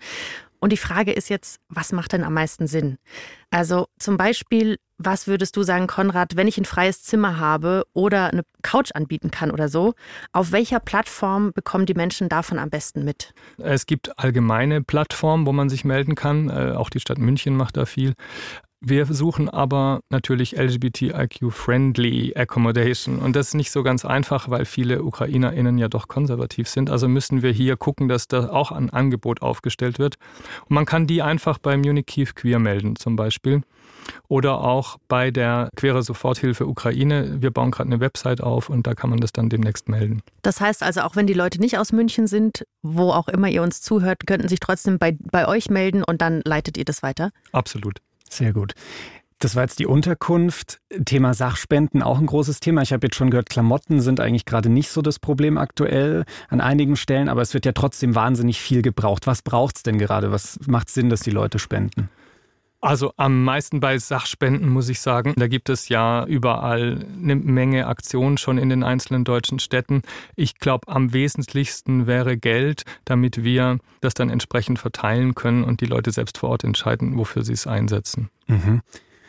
Und 0.61 0.73
die 0.73 0.77
Frage 0.77 1.13
ist 1.13 1.29
jetzt, 1.29 1.61
was 1.69 1.93
macht 1.93 2.13
denn 2.13 2.25
am 2.25 2.35
meisten 2.35 2.67
Sinn? 2.67 2.99
Also 3.51 3.87
zum 3.99 4.17
Beispiel, 4.17 4.79
was 4.99 5.27
würdest 5.27 5.57
du 5.57 5.63
sagen, 5.63 5.87
Konrad, 5.87 6.37
wenn 6.37 6.49
ich 6.49 6.59
ein 6.59 6.65
freies 6.65 7.03
Zimmer 7.03 7.39
habe 7.39 7.85
oder 7.93 8.33
eine 8.33 8.43
Couch 8.63 8.91
anbieten 8.95 9.31
kann 9.31 9.51
oder 9.51 9.69
so, 9.69 9.95
auf 10.33 10.51
welcher 10.53 10.81
Plattform 10.81 11.53
bekommen 11.53 11.87
die 11.87 11.95
Menschen 11.95 12.29
davon 12.29 12.59
am 12.59 12.71
besten 12.71 13.05
mit? 13.05 13.33
Es 13.59 13.87
gibt 13.87 14.19
allgemeine 14.19 14.83
Plattformen, 14.83 15.47
wo 15.47 15.53
man 15.53 15.69
sich 15.69 15.85
melden 15.85 16.15
kann. 16.15 16.51
Äh, 16.51 16.73
auch 16.73 16.91
die 16.91 17.01
Stadt 17.01 17.19
München 17.19 17.57
macht 17.57 17.77
da 17.77 17.87
viel. 17.87 18.15
Wir 18.81 19.07
suchen 19.07 19.49
aber 19.49 20.01
natürlich 20.09 20.57
LGBTIQ-friendly 20.57 22.35
Accommodation. 22.37 23.19
Und 23.19 23.35
das 23.35 23.49
ist 23.49 23.55
nicht 23.55 23.73
so 23.73 23.83
ganz 23.83 24.05
einfach, 24.05 24.51
weil 24.51 24.65
viele 24.67 25.03
UkrainerInnen 25.03 25.79
ja 25.79 25.89
doch 25.89 26.07
konservativ 26.07 26.69
sind. 26.69 26.89
Also 26.89 27.09
müssen 27.09 27.43
wir 27.43 27.51
hier 27.51 27.77
gucken, 27.77 28.09
dass 28.09 28.29
da 28.29 28.51
auch 28.51 28.71
ein 28.71 28.91
Angebot 28.91 29.43
aufgestellt 29.43 29.99
wird. 29.99 30.15
Und 30.69 30.75
man 30.75 30.87
kann 30.87 31.09
die 31.09 31.23
einfach 31.23 31.59
beim 31.59 31.81
Unikiv 31.81 32.37
Queer 32.37 32.61
melden, 32.61 32.95
zum 32.95 33.17
Beispiel. 33.17 33.63
Oder 34.29 34.61
auch 34.61 34.97
bei 35.09 35.33
der 35.33 35.71
Queere 35.75 36.05
Soforthilfe 36.05 36.67
Ukraine. 36.67 37.43
Wir 37.43 37.51
bauen 37.51 37.73
gerade 37.73 37.91
eine 37.91 37.99
Website 37.99 38.41
auf 38.41 38.71
und 38.71 38.87
da 38.87 38.95
kann 38.95 39.11
man 39.11 39.19
das 39.19 39.33
dann 39.33 39.49
demnächst 39.49 39.89
melden. 39.89 40.23
Das 40.43 40.61
heißt 40.61 40.85
also, 40.85 41.01
auch 41.01 41.17
wenn 41.17 41.27
die 41.27 41.35
Leute 41.35 41.61
nicht 41.61 41.79
aus 41.79 41.91
München 41.91 42.29
sind, 42.29 42.65
wo 42.83 43.11
auch 43.11 43.27
immer 43.27 43.49
ihr 43.49 43.63
uns 43.63 43.83
zuhört, 43.83 44.27
könnten 44.27 44.49
sich 44.49 44.61
trotzdem 44.61 45.01
bei, 45.01 45.17
bei 45.21 45.49
euch 45.49 45.69
melden 45.69 46.05
und 46.05 46.23
dann 46.23 46.43
leitet 46.45 46.79
ihr 46.79 46.85
das 46.85 47.03
weiter? 47.03 47.33
Absolut. 47.53 47.99
Sehr 48.31 48.53
gut. 48.53 48.75
Das 49.41 49.55
war 49.55 49.63
jetzt 49.63 49.79
die 49.79 49.87
Unterkunft. 49.87 50.81
Thema 51.05 51.33
Sachspenden 51.33 52.03
auch 52.03 52.19
ein 52.19 52.27
großes 52.27 52.59
Thema. 52.59 52.83
Ich 52.83 52.93
habe 52.93 53.07
jetzt 53.07 53.17
schon 53.17 53.31
gehört, 53.31 53.49
Klamotten 53.49 54.01
sind 54.01 54.19
eigentlich 54.19 54.45
gerade 54.45 54.69
nicht 54.69 54.91
so 54.91 55.01
das 55.01 55.21
Problem 55.21 55.59
aktuell 55.59 56.25
an 56.49 56.61
einigen 56.61 56.97
Stellen, 56.97 57.29
aber 57.29 57.41
es 57.41 57.55
wird 57.55 57.65
ja 57.65 57.73
trotzdem 57.73 58.17
wahnsinnig 58.17 58.61
viel 58.61 58.83
gebraucht. 58.83 59.29
Was 59.29 59.43
braucht 59.43 59.77
es 59.77 59.83
denn 59.85 59.99
gerade? 59.99 60.33
Was 60.33 60.59
macht 60.67 60.91
Sinn, 60.91 61.09
dass 61.09 61.21
die 61.21 61.31
Leute 61.31 61.61
spenden? 61.61 62.09
Also 62.81 63.13
am 63.17 63.43
meisten 63.43 63.81
bei 63.81 63.99
Sachspenden 63.99 64.69
muss 64.69 64.89
ich 64.89 65.01
sagen, 65.01 65.35
da 65.37 65.49
gibt 65.49 65.69
es 65.69 65.89
ja 65.89 66.25
überall 66.27 67.05
eine 67.21 67.35
Menge 67.35 67.89
Aktionen 67.89 68.39
schon 68.39 68.57
in 68.57 68.69
den 68.69 68.85
einzelnen 68.85 69.25
deutschen 69.25 69.59
Städten. 69.59 70.03
Ich 70.37 70.59
glaube, 70.59 70.87
am 70.87 71.13
wesentlichsten 71.13 72.07
wäre 72.07 72.37
Geld, 72.37 72.85
damit 73.05 73.43
wir 73.43 73.79
das 74.01 74.15
dann 74.15 74.31
entsprechend 74.31 74.79
verteilen 74.79 75.35
können 75.35 75.65
und 75.65 75.81
die 75.81 75.87
Leute 75.87 76.13
selbst 76.13 76.39
vor 76.39 76.51
Ort 76.51 76.63
entscheiden, 76.63 77.19
wofür 77.19 77.43
sie 77.43 77.53
es 77.53 77.67
einsetzen. 77.67 78.31
Mhm. 78.47 78.83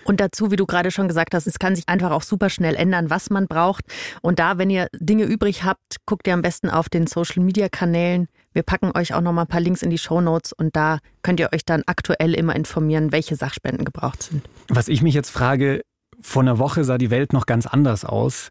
Und 0.03 0.19
dazu, 0.19 0.51
wie 0.51 0.55
du 0.55 0.65
gerade 0.65 0.91
schon 0.91 1.07
gesagt 1.07 1.33
hast, 1.33 1.45
es 1.47 1.59
kann 1.59 1.75
sich 1.75 1.87
einfach 1.87 2.11
auch 2.11 2.23
super 2.23 2.49
schnell 2.49 2.75
ändern, 2.75 3.09
was 3.09 3.29
man 3.29 3.47
braucht. 3.47 3.83
Und 4.21 4.39
da, 4.39 4.57
wenn 4.57 4.69
ihr 4.69 4.87
Dinge 4.93 5.25
übrig 5.25 5.63
habt, 5.63 5.97
guckt 6.05 6.27
ihr 6.27 6.33
am 6.33 6.41
besten 6.41 6.69
auf 6.69 6.89
den 6.89 7.07
Social 7.07 7.43
Media 7.43 7.67
Kanälen. 7.69 8.27
Wir 8.59 8.63
packen 8.63 8.91
euch 8.93 9.13
auch 9.13 9.21
noch 9.21 9.31
mal 9.31 9.43
ein 9.43 9.47
paar 9.47 9.61
Links 9.61 9.83
in 9.83 9.89
die 9.89 9.97
Show 9.97 10.19
Notes 10.19 10.51
und 10.51 10.75
da 10.75 10.99
könnt 11.21 11.39
ihr 11.39 11.53
euch 11.53 11.63
dann 11.63 11.83
aktuell 11.85 12.33
immer 12.33 12.53
informieren, 12.57 13.13
welche 13.13 13.37
Sachspenden 13.37 13.85
gebraucht 13.85 14.21
sind. 14.21 14.49
Was 14.67 14.89
ich 14.89 15.01
mich 15.01 15.13
jetzt 15.13 15.29
frage, 15.29 15.79
vor 16.19 16.41
einer 16.41 16.59
Woche 16.59 16.83
sah 16.83 16.97
die 16.97 17.09
Welt 17.09 17.31
noch 17.31 17.45
ganz 17.45 17.65
anders 17.67 18.03
aus. 18.03 18.49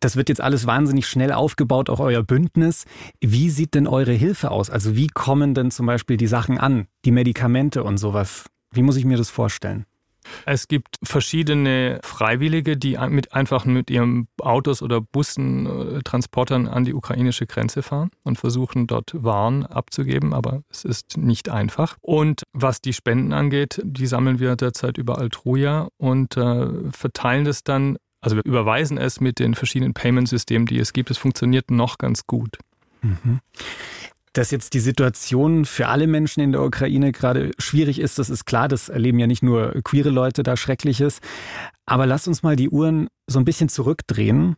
Das 0.00 0.16
wird 0.16 0.28
jetzt 0.28 0.42
alles 0.42 0.66
wahnsinnig 0.66 1.06
schnell 1.06 1.32
aufgebaut, 1.32 1.88
auch 1.88 2.00
euer 2.00 2.22
Bündnis. 2.22 2.84
Wie 3.22 3.48
sieht 3.48 3.72
denn 3.72 3.86
eure 3.86 4.12
Hilfe 4.12 4.50
aus? 4.50 4.68
Also 4.68 4.96
wie 4.96 5.06
kommen 5.06 5.54
denn 5.54 5.70
zum 5.70 5.86
Beispiel 5.86 6.18
die 6.18 6.26
Sachen 6.26 6.58
an, 6.58 6.86
die 7.06 7.10
Medikamente 7.10 7.84
und 7.84 7.96
sowas? 7.96 8.44
Wie 8.70 8.82
muss 8.82 8.96
ich 8.96 9.06
mir 9.06 9.16
das 9.16 9.30
vorstellen? 9.30 9.86
Es 10.46 10.68
gibt 10.68 10.98
verschiedene 11.02 12.00
Freiwillige, 12.02 12.76
die 12.76 12.98
mit, 13.08 13.32
einfach 13.32 13.64
mit 13.64 13.90
ihren 13.90 14.28
Autos 14.40 14.82
oder 14.82 15.00
Bussen, 15.00 15.66
äh, 15.66 16.02
Transportern 16.02 16.66
an 16.66 16.84
die 16.84 16.94
ukrainische 16.94 17.46
Grenze 17.46 17.82
fahren 17.82 18.10
und 18.24 18.38
versuchen 18.38 18.86
dort 18.86 19.12
Waren 19.14 19.64
abzugeben, 19.64 20.32
aber 20.32 20.62
es 20.70 20.84
ist 20.84 21.16
nicht 21.16 21.48
einfach. 21.48 21.96
Und 22.00 22.42
was 22.52 22.80
die 22.80 22.92
Spenden 22.92 23.32
angeht, 23.32 23.80
die 23.84 24.06
sammeln 24.06 24.38
wir 24.38 24.56
derzeit 24.56 24.98
über 24.98 25.18
Altruja 25.18 25.88
und 25.96 26.36
äh, 26.36 26.68
verteilen 26.90 27.44
das 27.44 27.64
dann, 27.64 27.96
also 28.20 28.36
wir 28.36 28.44
überweisen 28.44 28.98
es 28.98 29.20
mit 29.20 29.38
den 29.38 29.54
verschiedenen 29.54 29.94
Payment-Systemen, 29.94 30.66
die 30.66 30.78
es 30.78 30.92
gibt. 30.92 31.10
Es 31.10 31.18
funktioniert 31.18 31.70
noch 31.70 31.98
ganz 31.98 32.26
gut. 32.26 32.58
Mhm. 33.02 33.40
Dass 34.38 34.52
jetzt 34.52 34.72
die 34.72 34.78
Situation 34.78 35.64
für 35.64 35.88
alle 35.88 36.06
Menschen 36.06 36.44
in 36.44 36.52
der 36.52 36.62
Ukraine 36.62 37.10
gerade 37.10 37.50
schwierig 37.58 37.98
ist, 37.98 38.20
das 38.20 38.30
ist 38.30 38.44
klar. 38.44 38.68
Das 38.68 38.88
erleben 38.88 39.18
ja 39.18 39.26
nicht 39.26 39.42
nur 39.42 39.72
queere 39.82 40.10
Leute 40.10 40.44
da 40.44 40.56
Schreckliches. 40.56 41.18
Aber 41.86 42.06
lasst 42.06 42.28
uns 42.28 42.44
mal 42.44 42.54
die 42.54 42.70
Uhren 42.70 43.08
so 43.26 43.40
ein 43.40 43.44
bisschen 43.44 43.68
zurückdrehen. 43.68 44.54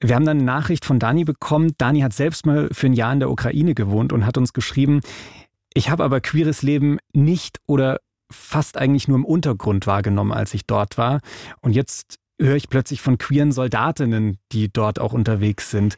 Wir 0.00 0.16
haben 0.16 0.24
dann 0.24 0.38
eine 0.38 0.44
Nachricht 0.46 0.84
von 0.84 0.98
Dani 0.98 1.22
bekommen. 1.22 1.74
Dani 1.78 2.00
hat 2.00 2.12
selbst 2.12 2.44
mal 2.44 2.70
für 2.72 2.86
ein 2.86 2.92
Jahr 2.92 3.12
in 3.12 3.20
der 3.20 3.30
Ukraine 3.30 3.76
gewohnt 3.76 4.12
und 4.12 4.26
hat 4.26 4.36
uns 4.36 4.52
geschrieben, 4.52 5.00
ich 5.74 5.90
habe 5.90 6.02
aber 6.02 6.20
queeres 6.20 6.62
Leben 6.62 6.98
nicht 7.12 7.60
oder 7.68 8.00
fast 8.32 8.76
eigentlich 8.76 9.06
nur 9.06 9.18
im 9.18 9.24
Untergrund 9.24 9.86
wahrgenommen, 9.86 10.32
als 10.32 10.54
ich 10.54 10.66
dort 10.66 10.98
war. 10.98 11.20
Und 11.60 11.72
jetzt 11.72 12.16
höre 12.40 12.56
ich 12.56 12.68
plötzlich 12.68 13.00
von 13.00 13.16
queeren 13.16 13.52
Soldatinnen, 13.52 14.38
die 14.50 14.72
dort 14.72 14.98
auch 14.98 15.12
unterwegs 15.12 15.70
sind. 15.70 15.94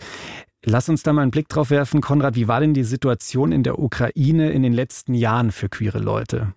Lass 0.64 0.88
uns 0.90 1.02
da 1.02 1.12
mal 1.12 1.23
einen 1.23 1.31
Blick 1.31 1.49
drauf 1.49 1.71
werfen, 1.71 2.02
Konrad. 2.02 2.35
Wie 2.35 2.47
war 2.47 2.61
denn 2.61 2.75
die 2.75 2.85
Situation 2.85 3.50
in 3.50 3.62
der 3.62 3.79
Ukraine 3.79 4.50
in 4.50 4.62
den 4.62 4.75
letzten 4.75 5.14
Jahren 5.14 5.52
für 5.52 5.71
queere 5.71 5.99
Leute? 5.99 6.52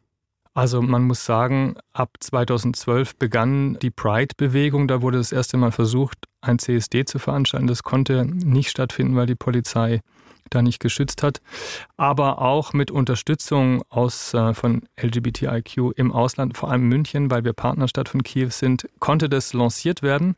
Also 0.53 0.81
man 0.81 1.03
muss 1.03 1.25
sagen, 1.25 1.75
ab 1.93 2.17
2012 2.19 3.15
begann 3.15 3.79
die 3.81 3.89
Pride-Bewegung. 3.89 4.87
Da 4.87 5.01
wurde 5.01 5.17
das 5.17 5.31
erste 5.31 5.57
Mal 5.57 5.71
versucht, 5.71 6.25
ein 6.41 6.59
CSD 6.59 7.05
zu 7.05 7.17
veranstalten. 7.17 7.67
Das 7.67 7.83
konnte 7.83 8.25
nicht 8.25 8.69
stattfinden, 8.69 9.15
weil 9.15 9.25
die 9.25 9.35
Polizei 9.35 10.01
da 10.49 10.61
nicht 10.61 10.79
geschützt 10.79 11.23
hat. 11.23 11.41
Aber 11.97 12.39
auch 12.41 12.73
mit 12.73 12.91
Unterstützung 12.91 13.83
aus, 13.89 14.33
äh, 14.33 14.53
von 14.53 14.83
LGBTIQ 15.01 15.93
im 15.95 16.11
Ausland, 16.11 16.55
vor 16.55 16.69
allem 16.69 16.87
München, 16.87 17.31
weil 17.31 17.45
wir 17.45 17.53
Partnerstadt 17.53 18.09
von 18.09 18.21
Kiew 18.21 18.49
sind, 18.49 18.87
konnte 18.99 19.29
das 19.29 19.53
lanciert 19.53 20.03
werden. 20.03 20.35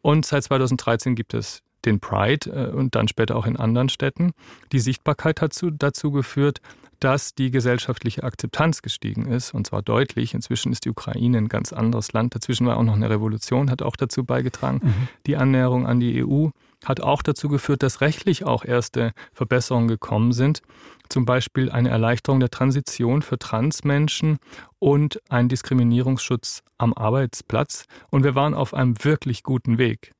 Und 0.00 0.24
seit 0.24 0.44
2013 0.44 1.14
gibt 1.14 1.34
es 1.34 1.62
den 1.84 2.00
Pride 2.00 2.50
äh, 2.50 2.74
und 2.74 2.94
dann 2.94 3.08
später 3.08 3.36
auch 3.36 3.46
in 3.46 3.56
anderen 3.56 3.88
Städten. 3.88 4.32
Die 4.72 4.80
Sichtbarkeit 4.80 5.40
hat 5.40 5.52
zu, 5.52 5.70
dazu 5.70 6.10
geführt, 6.10 6.60
dass 7.00 7.34
die 7.34 7.50
gesellschaftliche 7.50 8.24
Akzeptanz 8.24 8.82
gestiegen 8.82 9.26
ist, 9.26 9.54
und 9.54 9.66
zwar 9.66 9.82
deutlich. 9.82 10.34
Inzwischen 10.34 10.72
ist 10.72 10.84
die 10.84 10.90
Ukraine 10.90 11.38
ein 11.38 11.48
ganz 11.48 11.72
anderes 11.72 12.12
Land. 12.12 12.34
Dazwischen 12.34 12.66
war 12.66 12.76
auch 12.76 12.82
noch 12.82 12.96
eine 12.96 13.08
Revolution, 13.08 13.70
hat 13.70 13.82
auch 13.82 13.96
dazu 13.96 14.24
beigetragen. 14.24 14.80
Mhm. 14.82 15.08
Die 15.26 15.36
Annäherung 15.36 15.86
an 15.86 16.00
die 16.00 16.24
EU 16.24 16.48
hat 16.84 17.00
auch 17.00 17.22
dazu 17.22 17.48
geführt, 17.48 17.82
dass 17.82 18.00
rechtlich 18.00 18.44
auch 18.44 18.64
erste 18.64 19.12
Verbesserungen 19.32 19.88
gekommen 19.88 20.32
sind. 20.32 20.62
Zum 21.08 21.24
Beispiel 21.24 21.70
eine 21.70 21.88
Erleichterung 21.88 22.40
der 22.40 22.50
Transition 22.50 23.22
für 23.22 23.38
Transmenschen 23.38 24.38
und 24.78 25.20
ein 25.28 25.48
Diskriminierungsschutz 25.48 26.62
am 26.78 26.92
Arbeitsplatz. 26.92 27.86
Und 28.10 28.24
wir 28.24 28.34
waren 28.34 28.54
auf 28.54 28.74
einem 28.74 29.02
wirklich 29.04 29.42
guten 29.42 29.78
Weg. 29.78 30.12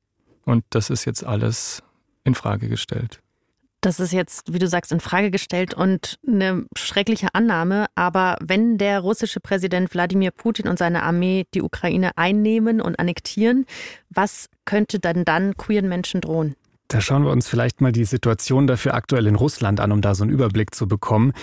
Und 0.49 0.65
das 0.71 0.89
ist 0.89 1.05
jetzt 1.05 1.23
alles 1.23 1.83
in 2.23 2.33
Frage 2.33 2.69
gestellt. 2.69 3.21
Das 3.81 3.99
ist 4.01 4.11
jetzt, 4.11 4.51
wie 4.51 4.59
du 4.59 4.67
sagst, 4.67 4.91
in 4.91 4.99
Frage 4.99 5.31
gestellt 5.31 5.73
und 5.73 6.19
eine 6.27 6.65
schreckliche 6.75 7.33
Annahme. 7.33 7.85
Aber 7.95 8.35
wenn 8.41 8.77
der 8.77 8.99
russische 8.99 9.39
Präsident 9.39 9.93
Wladimir 9.93 10.31
Putin 10.31 10.67
und 10.67 10.77
seine 10.77 11.03
Armee 11.03 11.45
die 11.53 11.61
Ukraine 11.61 12.17
einnehmen 12.17 12.81
und 12.81 12.99
annektieren, 12.99 13.65
was 14.09 14.49
könnte 14.65 14.99
dann 14.99 15.23
dann 15.23 15.55
queeren 15.55 15.87
Menschen 15.87 16.19
drohen? 16.19 16.55
Da 16.89 16.99
schauen 16.99 17.23
wir 17.23 17.31
uns 17.31 17.47
vielleicht 17.47 17.79
mal 17.79 17.91
die 17.91 18.03
Situation 18.03 18.65
dafür 18.65 18.95
aktuell 18.95 19.27
in 19.27 19.35
Russland 19.35 19.79
an, 19.79 19.91
um 19.91 20.01
da 20.01 20.15
so 20.15 20.23
einen 20.23 20.33
Überblick 20.33 20.73
zu 20.73 20.87
bekommen. 20.87 21.33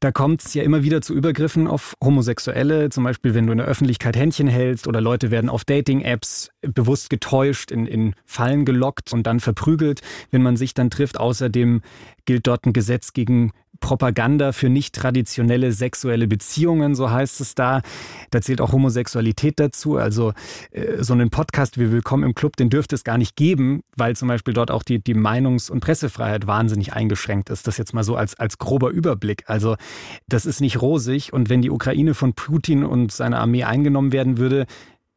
Da 0.00 0.12
kommt 0.12 0.44
es 0.44 0.54
ja 0.54 0.62
immer 0.62 0.82
wieder 0.82 1.00
zu 1.00 1.14
Übergriffen 1.14 1.66
auf 1.66 1.94
Homosexuelle, 2.02 2.90
zum 2.90 3.04
Beispiel 3.04 3.34
wenn 3.34 3.46
du 3.46 3.52
in 3.52 3.58
der 3.58 3.66
Öffentlichkeit 3.66 4.16
Händchen 4.16 4.48
hältst 4.48 4.86
oder 4.86 5.00
Leute 5.00 5.30
werden 5.30 5.48
auf 5.48 5.64
Dating-Apps 5.64 6.50
bewusst 6.62 7.10
getäuscht, 7.10 7.70
in, 7.70 7.86
in 7.86 8.14
Fallen 8.24 8.64
gelockt 8.64 9.12
und 9.12 9.26
dann 9.26 9.40
verprügelt, 9.40 10.00
wenn 10.30 10.42
man 10.42 10.56
sich 10.56 10.74
dann 10.74 10.90
trifft. 10.90 11.18
Außerdem 11.18 11.82
gilt 12.24 12.46
dort 12.46 12.66
ein 12.66 12.72
Gesetz 12.72 13.12
gegen 13.12 13.52
Propaganda 13.80 14.52
für 14.52 14.68
nicht 14.68 14.94
traditionelle 14.94 15.72
sexuelle 15.72 16.26
Beziehungen, 16.26 16.94
so 16.94 17.10
heißt 17.10 17.40
es 17.40 17.54
da. 17.54 17.82
Da 18.30 18.40
zählt 18.40 18.60
auch 18.60 18.72
Homosexualität 18.72 19.60
dazu. 19.60 19.96
Also 19.96 20.32
äh, 20.70 21.02
so 21.02 21.12
einen 21.12 21.30
Podcast 21.30 21.78
wie 21.78 21.90
Willkommen 21.90 22.24
im 22.24 22.34
Club, 22.34 22.56
den 22.56 22.70
dürfte 22.70 22.94
es 22.94 23.04
gar 23.04 23.18
nicht 23.18 23.36
geben, 23.36 23.82
weil 23.96 24.16
zum 24.16 24.28
Beispiel 24.28 24.54
dort 24.54 24.70
auch 24.70 24.82
die, 24.82 24.98
die 25.02 25.14
Meinungs- 25.14 25.70
und 25.70 25.80
Pressefreiheit 25.80 26.46
wahnsinnig 26.46 26.92
eingeschränkt 26.92 27.50
ist. 27.50 27.66
Das 27.66 27.78
jetzt 27.78 27.94
mal 27.94 28.04
so 28.04 28.16
als, 28.16 28.34
als 28.38 28.58
grober 28.58 28.90
Überblick. 28.90 29.44
Also 29.46 29.76
das 30.28 30.46
ist 30.46 30.60
nicht 30.60 30.80
rosig. 30.80 31.32
Und 31.32 31.48
wenn 31.48 31.62
die 31.62 31.70
Ukraine 31.70 32.14
von 32.14 32.34
Putin 32.34 32.84
und 32.84 33.12
seiner 33.12 33.40
Armee 33.40 33.64
eingenommen 33.64 34.12
werden 34.12 34.38
würde, 34.38 34.66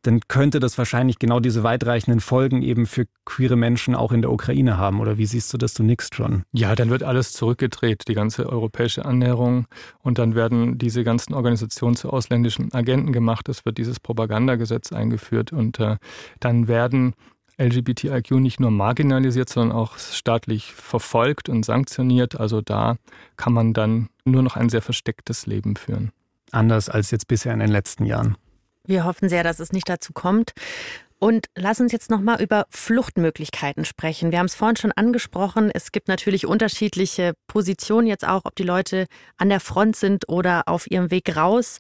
dann 0.01 0.21
könnte 0.27 0.59
das 0.59 0.77
wahrscheinlich 0.77 1.19
genau 1.19 1.39
diese 1.39 1.63
weitreichenden 1.63 2.21
Folgen 2.21 2.61
eben 2.61 2.85
für 2.85 3.05
queere 3.25 3.57
Menschen 3.57 3.95
auch 3.95 4.11
in 4.11 4.21
der 4.21 4.31
Ukraine 4.31 4.77
haben. 4.77 5.01
Oder 5.01 5.17
wie 5.17 5.25
siehst 5.25 5.53
du 5.53 5.57
das? 5.57 5.73
Du 5.73 5.83
nix 5.83 6.09
schon? 6.13 6.43
Ja, 6.53 6.75
dann 6.75 6.89
wird 6.89 7.03
alles 7.03 7.33
zurückgedreht, 7.33 8.07
die 8.07 8.13
ganze 8.13 8.47
europäische 8.47 9.03
Annäherung. 9.03 9.65
Und 9.99 10.17
dann 10.17 10.35
werden 10.35 10.77
diese 10.77 11.03
ganzen 11.03 11.33
Organisationen 11.33 11.97
zu 11.97 12.09
ausländischen 12.11 12.73
Agenten 12.73 13.11
gemacht. 13.11 13.49
Es 13.49 13.65
wird 13.65 13.77
dieses 13.77 13.99
Propagandagesetz 13.99 14.93
eingeführt. 14.93 15.51
Und 15.51 15.79
äh, 15.79 15.97
dann 16.39 16.69
werden 16.69 17.13
LGBTIQ 17.57 18.31
nicht 18.31 18.61
nur 18.61 18.71
marginalisiert, 18.71 19.49
sondern 19.49 19.75
auch 19.75 19.97
staatlich 19.97 20.71
verfolgt 20.73 21.49
und 21.49 21.65
sanktioniert. 21.65 22.39
Also 22.39 22.61
da 22.61 22.95
kann 23.35 23.51
man 23.51 23.73
dann 23.73 24.07
nur 24.23 24.43
noch 24.43 24.55
ein 24.55 24.69
sehr 24.69 24.81
verstecktes 24.81 25.45
Leben 25.45 25.75
führen. 25.75 26.11
Anders 26.51 26.87
als 26.87 27.11
jetzt 27.11 27.27
bisher 27.27 27.53
in 27.53 27.59
den 27.59 27.69
letzten 27.69 28.05
Jahren. 28.05 28.37
Wir 28.89 29.05
hoffen 29.05 29.29
sehr, 29.29 29.43
dass 29.43 29.59
es 29.59 29.71
nicht 29.71 29.87
dazu 29.87 30.13
kommt. 30.13 30.53
Und 31.19 31.45
lass 31.55 31.79
uns 31.79 31.91
jetzt 31.91 32.09
nochmal 32.09 32.41
über 32.41 32.65
Fluchtmöglichkeiten 32.71 33.85
sprechen. 33.85 34.31
Wir 34.31 34.39
haben 34.39 34.47
es 34.47 34.55
vorhin 34.55 34.77
schon 34.77 34.93
angesprochen. 34.93 35.69
Es 35.71 35.91
gibt 35.91 36.07
natürlich 36.07 36.47
unterschiedliche 36.47 37.33
Positionen 37.45 38.07
jetzt 38.07 38.27
auch, 38.27 38.41
ob 38.45 38.55
die 38.55 38.63
Leute 38.63 39.05
an 39.37 39.49
der 39.49 39.59
Front 39.59 39.95
sind 39.95 40.27
oder 40.27 40.63
auf 40.67 40.89
ihrem 40.89 41.11
Weg 41.11 41.35
raus. 41.35 41.79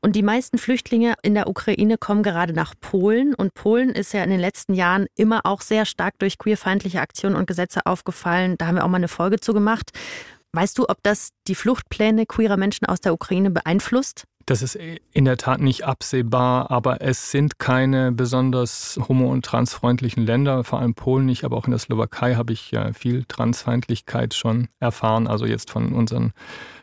Und 0.00 0.16
die 0.16 0.22
meisten 0.22 0.56
Flüchtlinge 0.56 1.16
in 1.22 1.34
der 1.34 1.48
Ukraine 1.48 1.98
kommen 1.98 2.22
gerade 2.22 2.54
nach 2.54 2.72
Polen. 2.80 3.34
Und 3.34 3.52
Polen 3.52 3.90
ist 3.90 4.14
ja 4.14 4.24
in 4.24 4.30
den 4.30 4.40
letzten 4.40 4.72
Jahren 4.72 5.06
immer 5.16 5.44
auch 5.44 5.60
sehr 5.60 5.84
stark 5.84 6.14
durch 6.18 6.38
queerfeindliche 6.38 7.02
Aktionen 7.02 7.36
und 7.36 7.46
Gesetze 7.46 7.84
aufgefallen. 7.84 8.54
Da 8.56 8.68
haben 8.68 8.76
wir 8.76 8.84
auch 8.84 8.88
mal 8.88 8.96
eine 8.96 9.08
Folge 9.08 9.38
zu 9.38 9.52
gemacht. 9.52 9.90
Weißt 10.52 10.78
du, 10.78 10.88
ob 10.88 11.02
das 11.02 11.30
die 11.46 11.54
Fluchtpläne 11.56 12.24
queerer 12.24 12.56
Menschen 12.56 12.86
aus 12.86 13.00
der 13.00 13.12
Ukraine 13.12 13.50
beeinflusst? 13.50 14.24
Das 14.48 14.62
ist 14.62 14.76
in 14.76 15.26
der 15.26 15.36
Tat 15.36 15.60
nicht 15.60 15.84
absehbar, 15.84 16.70
aber 16.70 17.02
es 17.02 17.30
sind 17.30 17.58
keine 17.58 18.12
besonders 18.12 18.98
homo- 19.06 19.30
und 19.30 19.44
transfreundlichen 19.44 20.24
Länder, 20.24 20.64
vor 20.64 20.80
allem 20.80 20.94
Polen 20.94 21.26
nicht, 21.26 21.44
aber 21.44 21.58
auch 21.58 21.66
in 21.66 21.72
der 21.72 21.78
Slowakei 21.78 22.34
habe 22.34 22.54
ich 22.54 22.70
ja 22.70 22.94
viel 22.94 23.24
Transfeindlichkeit 23.24 24.32
schon 24.32 24.68
erfahren, 24.80 25.26
also 25.26 25.44
jetzt 25.44 25.70
von 25.70 25.92
unseren, 25.92 26.32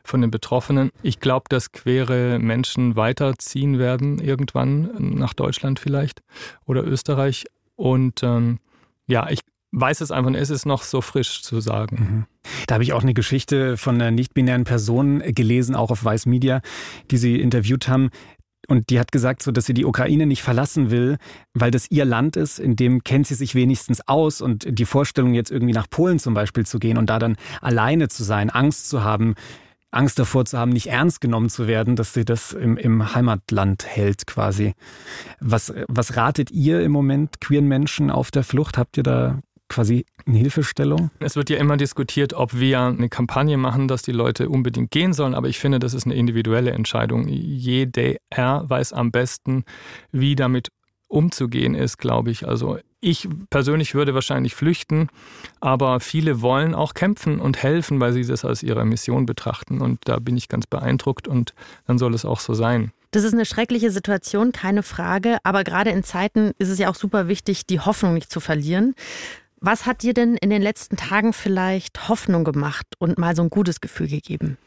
von 0.04 0.22
den 0.22 0.30
Betroffenen. 0.30 0.92
Ich 1.02 1.20
glaube, 1.20 1.46
dass 1.50 1.72
queere 1.72 2.38
Menschen 2.38 2.96
weiterziehen 2.96 3.80
werden, 3.80 4.20
irgendwann 4.20 5.16
nach 5.16 5.34
Deutschland 5.34 5.80
vielleicht 5.80 6.22
oder 6.68 6.86
Österreich. 6.86 7.46
Und 7.76 8.22
ähm, 8.22 8.60
ja, 9.08 9.28
ich 9.32 9.40
weiß 9.72 10.02
es 10.02 10.12
einfach, 10.12 10.34
es 10.34 10.50
ist 10.50 10.66
noch 10.66 10.84
so 10.84 11.02
frisch 11.02 11.42
zu 11.42 11.60
sagen. 11.60 11.96
Mhm. 11.98 12.26
Da 12.68 12.76
habe 12.76 12.84
ich 12.84 12.94
auch 12.94 13.02
eine 13.02 13.14
Geschichte 13.14 13.78
von 13.78 13.96
einer 13.96 14.12
nicht-binären 14.12 14.64
Person 14.64 15.20
gelesen, 15.20 15.76
auch 15.76 15.92
auf 15.92 16.04
Weiß 16.04 16.26
Media, 16.26 16.62
die 17.12 17.18
sie 17.18 17.40
interviewt 17.40 17.88
haben. 17.88 18.10
Und 18.68 18.90
die 18.90 19.00
hat 19.00 19.12
gesagt, 19.12 19.44
so, 19.44 19.52
dass 19.52 19.66
sie 19.66 19.74
die 19.74 19.86
Ukraine 19.86 20.26
nicht 20.26 20.42
verlassen 20.42 20.90
will, 20.90 21.18
weil 21.54 21.72
das 21.72 21.92
ihr 21.92 22.06
Land 22.06 22.36
ist, 22.36 22.60
in 22.60 22.76
dem 22.76 23.04
kennt 23.04 23.28
sie 23.28 23.36
sich 23.36 23.54
wenigstens 23.54 24.08
aus. 24.08 24.42
Und 24.42 24.66
die 24.68 24.86
Vorstellung, 24.86 25.34
jetzt 25.34 25.52
irgendwie 25.52 25.74
nach 25.74 25.90
Polen 25.90 26.20
zum 26.20 26.34
Beispiel 26.34 26.66
zu 26.66 26.80
gehen 26.80 26.98
und 26.98 27.10
da 27.10 27.20
dann 27.20 27.38
alleine 27.62 28.08
zu 28.08 28.24
sein, 28.24 28.50
Angst 28.50 28.90
zu 28.90 29.04
haben, 29.04 29.36
Angst 29.92 30.20
davor 30.20 30.46
zu 30.46 30.58
haben, 30.58 30.72
nicht 30.72 30.88
ernst 30.88 31.22
genommen 31.22 31.50
zu 31.50 31.68
werden, 31.68 31.96
dass 31.96 32.14
sie 32.14 32.26
das 32.26 32.54
im, 32.54 32.78
im 32.78 33.16
Heimatland 33.16 33.86
hält 33.86 34.28
quasi. 34.28 34.74
Was, 35.40 35.74
was 35.88 36.18
ratet 36.18 36.52
ihr 36.52 36.82
im 36.82 36.92
Moment 36.92 37.40
queeren 37.40 37.68
Menschen 37.68 38.12
auf 38.12 38.30
der 38.32 38.44
Flucht? 38.44 38.78
Habt 38.78 38.98
ihr 38.98 39.04
da 39.04 39.40
quasi 39.70 40.06
eine 40.26 40.38
Hilfestellung? 40.38 41.12
Es 41.20 41.36
wird 41.36 41.50
ja 41.50 41.58
immer 41.58 41.78
diskutiert, 41.78 42.34
ob 42.34 42.58
wir 42.58 42.82
eine 42.82 43.10
Kampagne 43.10 43.58
machen, 43.58 43.88
dass 43.88 44.02
die 44.02 44.12
Leute 44.12 44.50
unbedingt 44.50 44.92
gehen 44.92 45.14
sollen, 45.14 45.34
aber 45.34 45.48
ich 45.48 45.60
finde, 45.60 45.80
das 45.80 45.94
ist 45.94 46.06
eine 46.06 46.16
individuelle 46.16 46.72
Entscheidung. 46.72 47.28
Jeder 47.28 48.16
weiß 48.32 48.94
am 48.94 49.12
besten, 49.12 49.64
wie 50.12 50.36
damit 50.36 50.70
umzugehen 51.08 51.76
ist, 51.76 51.98
glaube 51.98 52.32
ich. 52.32 52.48
Also 52.48 52.78
ich 53.00 53.28
persönlich 53.50 53.94
würde 53.94 54.16
wahrscheinlich 54.16 54.56
flüchten, 54.56 55.10
aber 55.60 56.00
viele 56.00 56.42
wollen 56.42 56.74
auch 56.74 56.94
kämpfen 56.94 57.40
und 57.40 57.62
helfen, 57.62 58.00
weil 58.00 58.14
sie 58.14 58.26
das 58.26 58.44
als 58.44 58.64
ihre 58.64 58.84
Mission 58.84 59.26
betrachten. 59.26 59.82
Und 59.82 60.00
da 60.06 60.18
bin 60.18 60.36
ich 60.36 60.50
ganz 60.50 60.66
beeindruckt 60.66 61.28
und 61.28 61.54
dann 61.86 62.00
soll 62.00 62.16
es 62.16 62.26
auch 62.26 62.40
so 62.40 62.54
sein. 62.54 62.92
Das 63.12 63.24
ist 63.24 63.34
eine 63.34 63.46
schreckliche 63.46 63.92
Situation, 63.92 64.52
keine 64.52 64.84
Frage. 64.84 65.38
Aber 65.44 65.64
gerade 65.64 65.92
in 65.92 66.04
Zeiten 66.04 66.52
ist 66.58 66.70
es 66.70 66.80
ja 66.80 66.90
auch 66.90 66.96
super 66.96 67.28
wichtig, 67.28 67.66
die 67.66 67.80
Hoffnung 67.80 68.16
nicht 68.16 68.32
zu 68.32 68.40
verlieren. 68.40 68.96
Was 69.66 69.88
hat 69.88 70.04
dir 70.04 70.14
denn 70.14 70.36
in 70.36 70.52
den 70.52 70.62
letzten 70.62 70.96
Tagen 70.96 71.34
vielleicht 71.34 72.08
Hoffnung 72.08 72.44
gemacht 72.44 72.86
und 73.00 73.18
mal 73.18 73.36
so 73.36 73.42
ein 73.42 73.50
gutes 73.50 73.82
Gefühl 73.82 74.08
gegeben? 74.08 74.60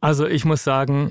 Also 0.00 0.28
ich 0.28 0.44
muss 0.44 0.62
sagen, 0.62 1.10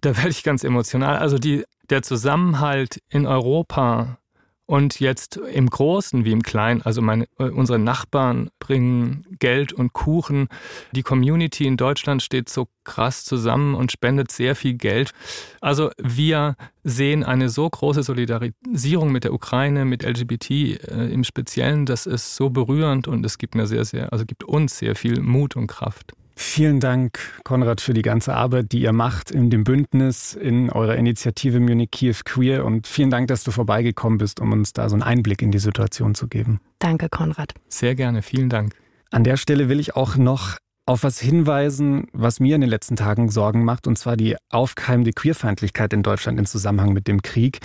da 0.00 0.16
werde 0.16 0.30
ich 0.30 0.42
ganz 0.42 0.64
emotional. 0.64 1.18
Also 1.18 1.38
die, 1.38 1.62
der 1.88 2.02
Zusammenhalt 2.02 3.00
in 3.10 3.28
Europa 3.28 4.18
und 4.66 4.98
jetzt 4.98 5.36
im 5.36 5.68
Großen 5.68 6.24
wie 6.24 6.32
im 6.32 6.42
Kleinen, 6.42 6.82
also 6.82 7.02
meine, 7.02 7.26
äh, 7.38 7.44
unsere 7.44 7.78
Nachbarn 7.78 8.50
bringen 8.58 9.26
Geld 9.38 9.72
und 9.72 9.92
Kuchen. 9.92 10.48
Die 10.92 11.02
Community 11.02 11.66
in 11.66 11.76
Deutschland 11.76 12.22
steht 12.22 12.48
so 12.48 12.68
krass 12.84 13.24
zusammen 13.24 13.74
und 13.74 13.92
spendet 13.92 14.32
sehr 14.32 14.56
viel 14.56 14.74
Geld. 14.74 15.12
Also 15.60 15.90
wir 15.98 16.56
sehen 16.82 17.24
eine 17.24 17.48
so 17.50 17.68
große 17.68 18.02
Solidarisierung 18.02 19.12
mit 19.12 19.24
der 19.24 19.34
Ukraine, 19.34 19.84
mit 19.84 20.02
LGBT 20.02 20.50
äh, 20.50 21.12
im 21.12 21.24
Speziellen. 21.24 21.84
Das 21.84 22.06
ist 22.06 22.36
so 22.36 22.50
berührend 22.50 23.06
und 23.06 23.24
es 23.26 23.38
gibt 23.38 23.54
mir 23.54 23.66
sehr, 23.66 23.84
sehr, 23.84 24.12
also 24.12 24.24
gibt 24.24 24.44
uns 24.44 24.78
sehr 24.78 24.94
viel 24.94 25.20
Mut 25.20 25.56
und 25.56 25.66
Kraft. 25.66 26.14
Vielen 26.36 26.80
Dank, 26.80 27.18
Konrad, 27.44 27.80
für 27.80 27.94
die 27.94 28.02
ganze 28.02 28.34
Arbeit, 28.34 28.72
die 28.72 28.80
ihr 28.80 28.92
macht 28.92 29.30
in 29.30 29.50
dem 29.50 29.62
Bündnis, 29.62 30.34
in 30.34 30.70
eurer 30.70 30.96
Initiative 30.96 31.60
Munich 31.60 31.90
Kiew 31.92 32.16
Queer. 32.24 32.64
Und 32.64 32.86
vielen 32.86 33.10
Dank, 33.10 33.28
dass 33.28 33.44
du 33.44 33.52
vorbeigekommen 33.52 34.18
bist, 34.18 34.40
um 34.40 34.52
uns 34.52 34.72
da 34.72 34.88
so 34.88 34.94
einen 34.94 35.02
Einblick 35.02 35.42
in 35.42 35.52
die 35.52 35.58
Situation 35.58 36.14
zu 36.14 36.26
geben. 36.26 36.60
Danke, 36.80 37.08
Konrad. 37.08 37.54
Sehr 37.68 37.94
gerne, 37.94 38.22
vielen 38.22 38.48
Dank. 38.48 38.74
An 39.10 39.22
der 39.22 39.36
Stelle 39.36 39.68
will 39.68 39.78
ich 39.78 39.94
auch 39.94 40.16
noch 40.16 40.56
auf 40.86 41.02
was 41.02 41.18
hinweisen, 41.18 42.08
was 42.12 42.40
mir 42.40 42.56
in 42.56 42.60
den 42.60 42.68
letzten 42.68 42.96
Tagen 42.96 43.30
Sorgen 43.30 43.64
macht, 43.64 43.86
und 43.86 43.96
zwar 43.96 44.16
die 44.16 44.36
aufkeimende 44.50 45.12
Queerfeindlichkeit 45.12 45.92
in 45.94 46.02
Deutschland 46.02 46.38
im 46.38 46.44
Zusammenhang 46.44 46.92
mit 46.92 47.08
dem 47.08 47.22
Krieg. 47.22 47.60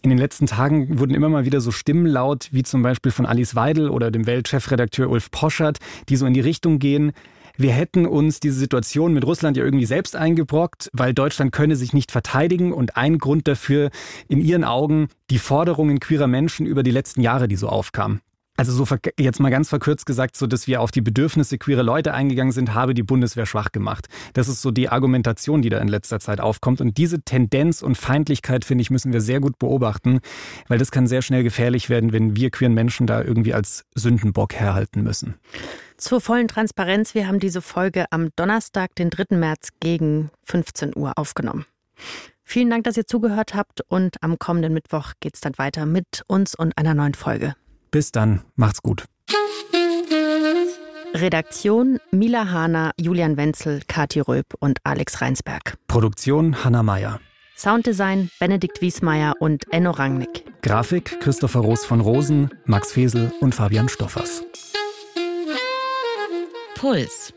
In 0.00 0.08
den 0.08 0.18
letzten 0.18 0.46
Tagen 0.46 0.98
wurden 0.98 1.14
immer 1.14 1.28
mal 1.28 1.44
wieder 1.44 1.60
so 1.60 1.70
Stimmen 1.70 2.06
laut, 2.06 2.48
wie 2.50 2.62
zum 2.62 2.82
Beispiel 2.82 3.12
von 3.12 3.26
Alice 3.26 3.54
Weidel 3.54 3.90
oder 3.90 4.10
dem 4.10 4.26
Weltchefredakteur 4.26 5.10
Ulf 5.10 5.30
Poschert, 5.30 5.78
die 6.08 6.16
so 6.16 6.24
in 6.24 6.32
die 6.32 6.40
Richtung 6.40 6.78
gehen, 6.78 7.12
wir 7.56 7.72
hätten 7.72 8.06
uns 8.06 8.40
diese 8.40 8.58
Situation 8.58 9.12
mit 9.12 9.24
Russland 9.24 9.56
ja 9.56 9.64
irgendwie 9.64 9.86
selbst 9.86 10.16
eingebrockt, 10.16 10.90
weil 10.92 11.14
Deutschland 11.14 11.52
könne 11.52 11.76
sich 11.76 11.92
nicht 11.92 12.12
verteidigen 12.12 12.72
und 12.72 12.96
ein 12.96 13.18
Grund 13.18 13.48
dafür 13.48 13.90
in 14.28 14.40
ihren 14.40 14.64
Augen 14.64 15.08
die 15.30 15.38
Forderungen 15.38 16.00
queerer 16.00 16.26
Menschen 16.26 16.66
über 16.66 16.82
die 16.82 16.90
letzten 16.90 17.20
Jahre, 17.20 17.48
die 17.48 17.56
so 17.56 17.68
aufkamen. 17.68 18.20
Also 18.54 18.72
so 18.72 18.86
jetzt 19.18 19.40
mal 19.40 19.50
ganz 19.50 19.70
verkürzt 19.70 20.04
gesagt, 20.04 20.36
so 20.36 20.46
dass 20.46 20.66
wir 20.66 20.82
auf 20.82 20.90
die 20.90 21.00
Bedürfnisse 21.00 21.56
queerer 21.56 21.82
Leute 21.82 22.12
eingegangen 22.12 22.52
sind, 22.52 22.74
habe 22.74 22.92
die 22.92 23.02
Bundeswehr 23.02 23.46
schwach 23.46 23.72
gemacht. 23.72 24.08
Das 24.34 24.46
ist 24.46 24.60
so 24.60 24.70
die 24.70 24.90
Argumentation, 24.90 25.62
die 25.62 25.70
da 25.70 25.78
in 25.78 25.88
letzter 25.88 26.20
Zeit 26.20 26.38
aufkommt. 26.38 26.82
Und 26.82 26.98
diese 26.98 27.22
Tendenz 27.22 27.80
und 27.80 27.96
Feindlichkeit, 27.96 28.66
finde 28.66 28.82
ich, 28.82 28.90
müssen 28.90 29.12
wir 29.14 29.22
sehr 29.22 29.40
gut 29.40 29.58
beobachten, 29.58 30.20
weil 30.68 30.78
das 30.78 30.90
kann 30.90 31.06
sehr 31.06 31.22
schnell 31.22 31.42
gefährlich 31.44 31.88
werden, 31.88 32.12
wenn 32.12 32.36
wir 32.36 32.50
queeren 32.50 32.74
Menschen 32.74 33.06
da 33.06 33.22
irgendwie 33.22 33.54
als 33.54 33.86
Sündenbock 33.94 34.52
herhalten 34.54 35.02
müssen. 35.02 35.34
Zur 35.96 36.20
vollen 36.20 36.48
Transparenz, 36.48 37.14
wir 37.14 37.28
haben 37.28 37.38
diese 37.38 37.62
Folge 37.62 38.06
am 38.10 38.30
Donnerstag, 38.36 38.94
den 38.96 39.10
3. 39.10 39.36
März 39.36 39.68
gegen 39.80 40.30
15 40.44 40.96
Uhr 40.96 41.12
aufgenommen. 41.16 41.66
Vielen 42.44 42.70
Dank, 42.70 42.84
dass 42.84 42.96
ihr 42.96 43.06
zugehört 43.06 43.54
habt 43.54 43.80
und 43.88 44.22
am 44.22 44.38
kommenden 44.38 44.74
Mittwoch 44.74 45.12
geht 45.20 45.34
es 45.34 45.40
dann 45.40 45.56
weiter 45.56 45.86
mit 45.86 46.22
uns 46.26 46.54
und 46.54 46.76
einer 46.76 46.94
neuen 46.94 47.14
Folge. 47.14 47.54
Bis 47.90 48.10
dann, 48.12 48.42
macht's 48.56 48.82
gut. 48.82 49.04
Redaktion 51.14 51.98
Mila 52.10 52.50
Hahner, 52.50 52.92
Julian 52.98 53.36
Wenzel, 53.36 53.82
Kathi 53.86 54.20
Röb 54.20 54.46
und 54.60 54.78
Alex 54.82 55.20
Reinsberg. 55.20 55.74
Produktion 55.86 56.64
Hanna 56.64 56.82
Meyer. 56.82 57.20
Sounddesign 57.56 58.30
Benedikt 58.40 58.80
Wiesmeier 58.80 59.34
und 59.38 59.70
Enno 59.72 59.90
Rangnick. 59.90 60.44
Grafik 60.62 61.20
Christopher 61.20 61.60
Roos 61.60 61.84
von 61.84 62.00
Rosen, 62.00 62.50
Max 62.64 62.92
Fesel 62.92 63.32
und 63.40 63.54
Fabian 63.54 63.88
Stoffers. 63.88 64.42
Puls. 66.82 67.32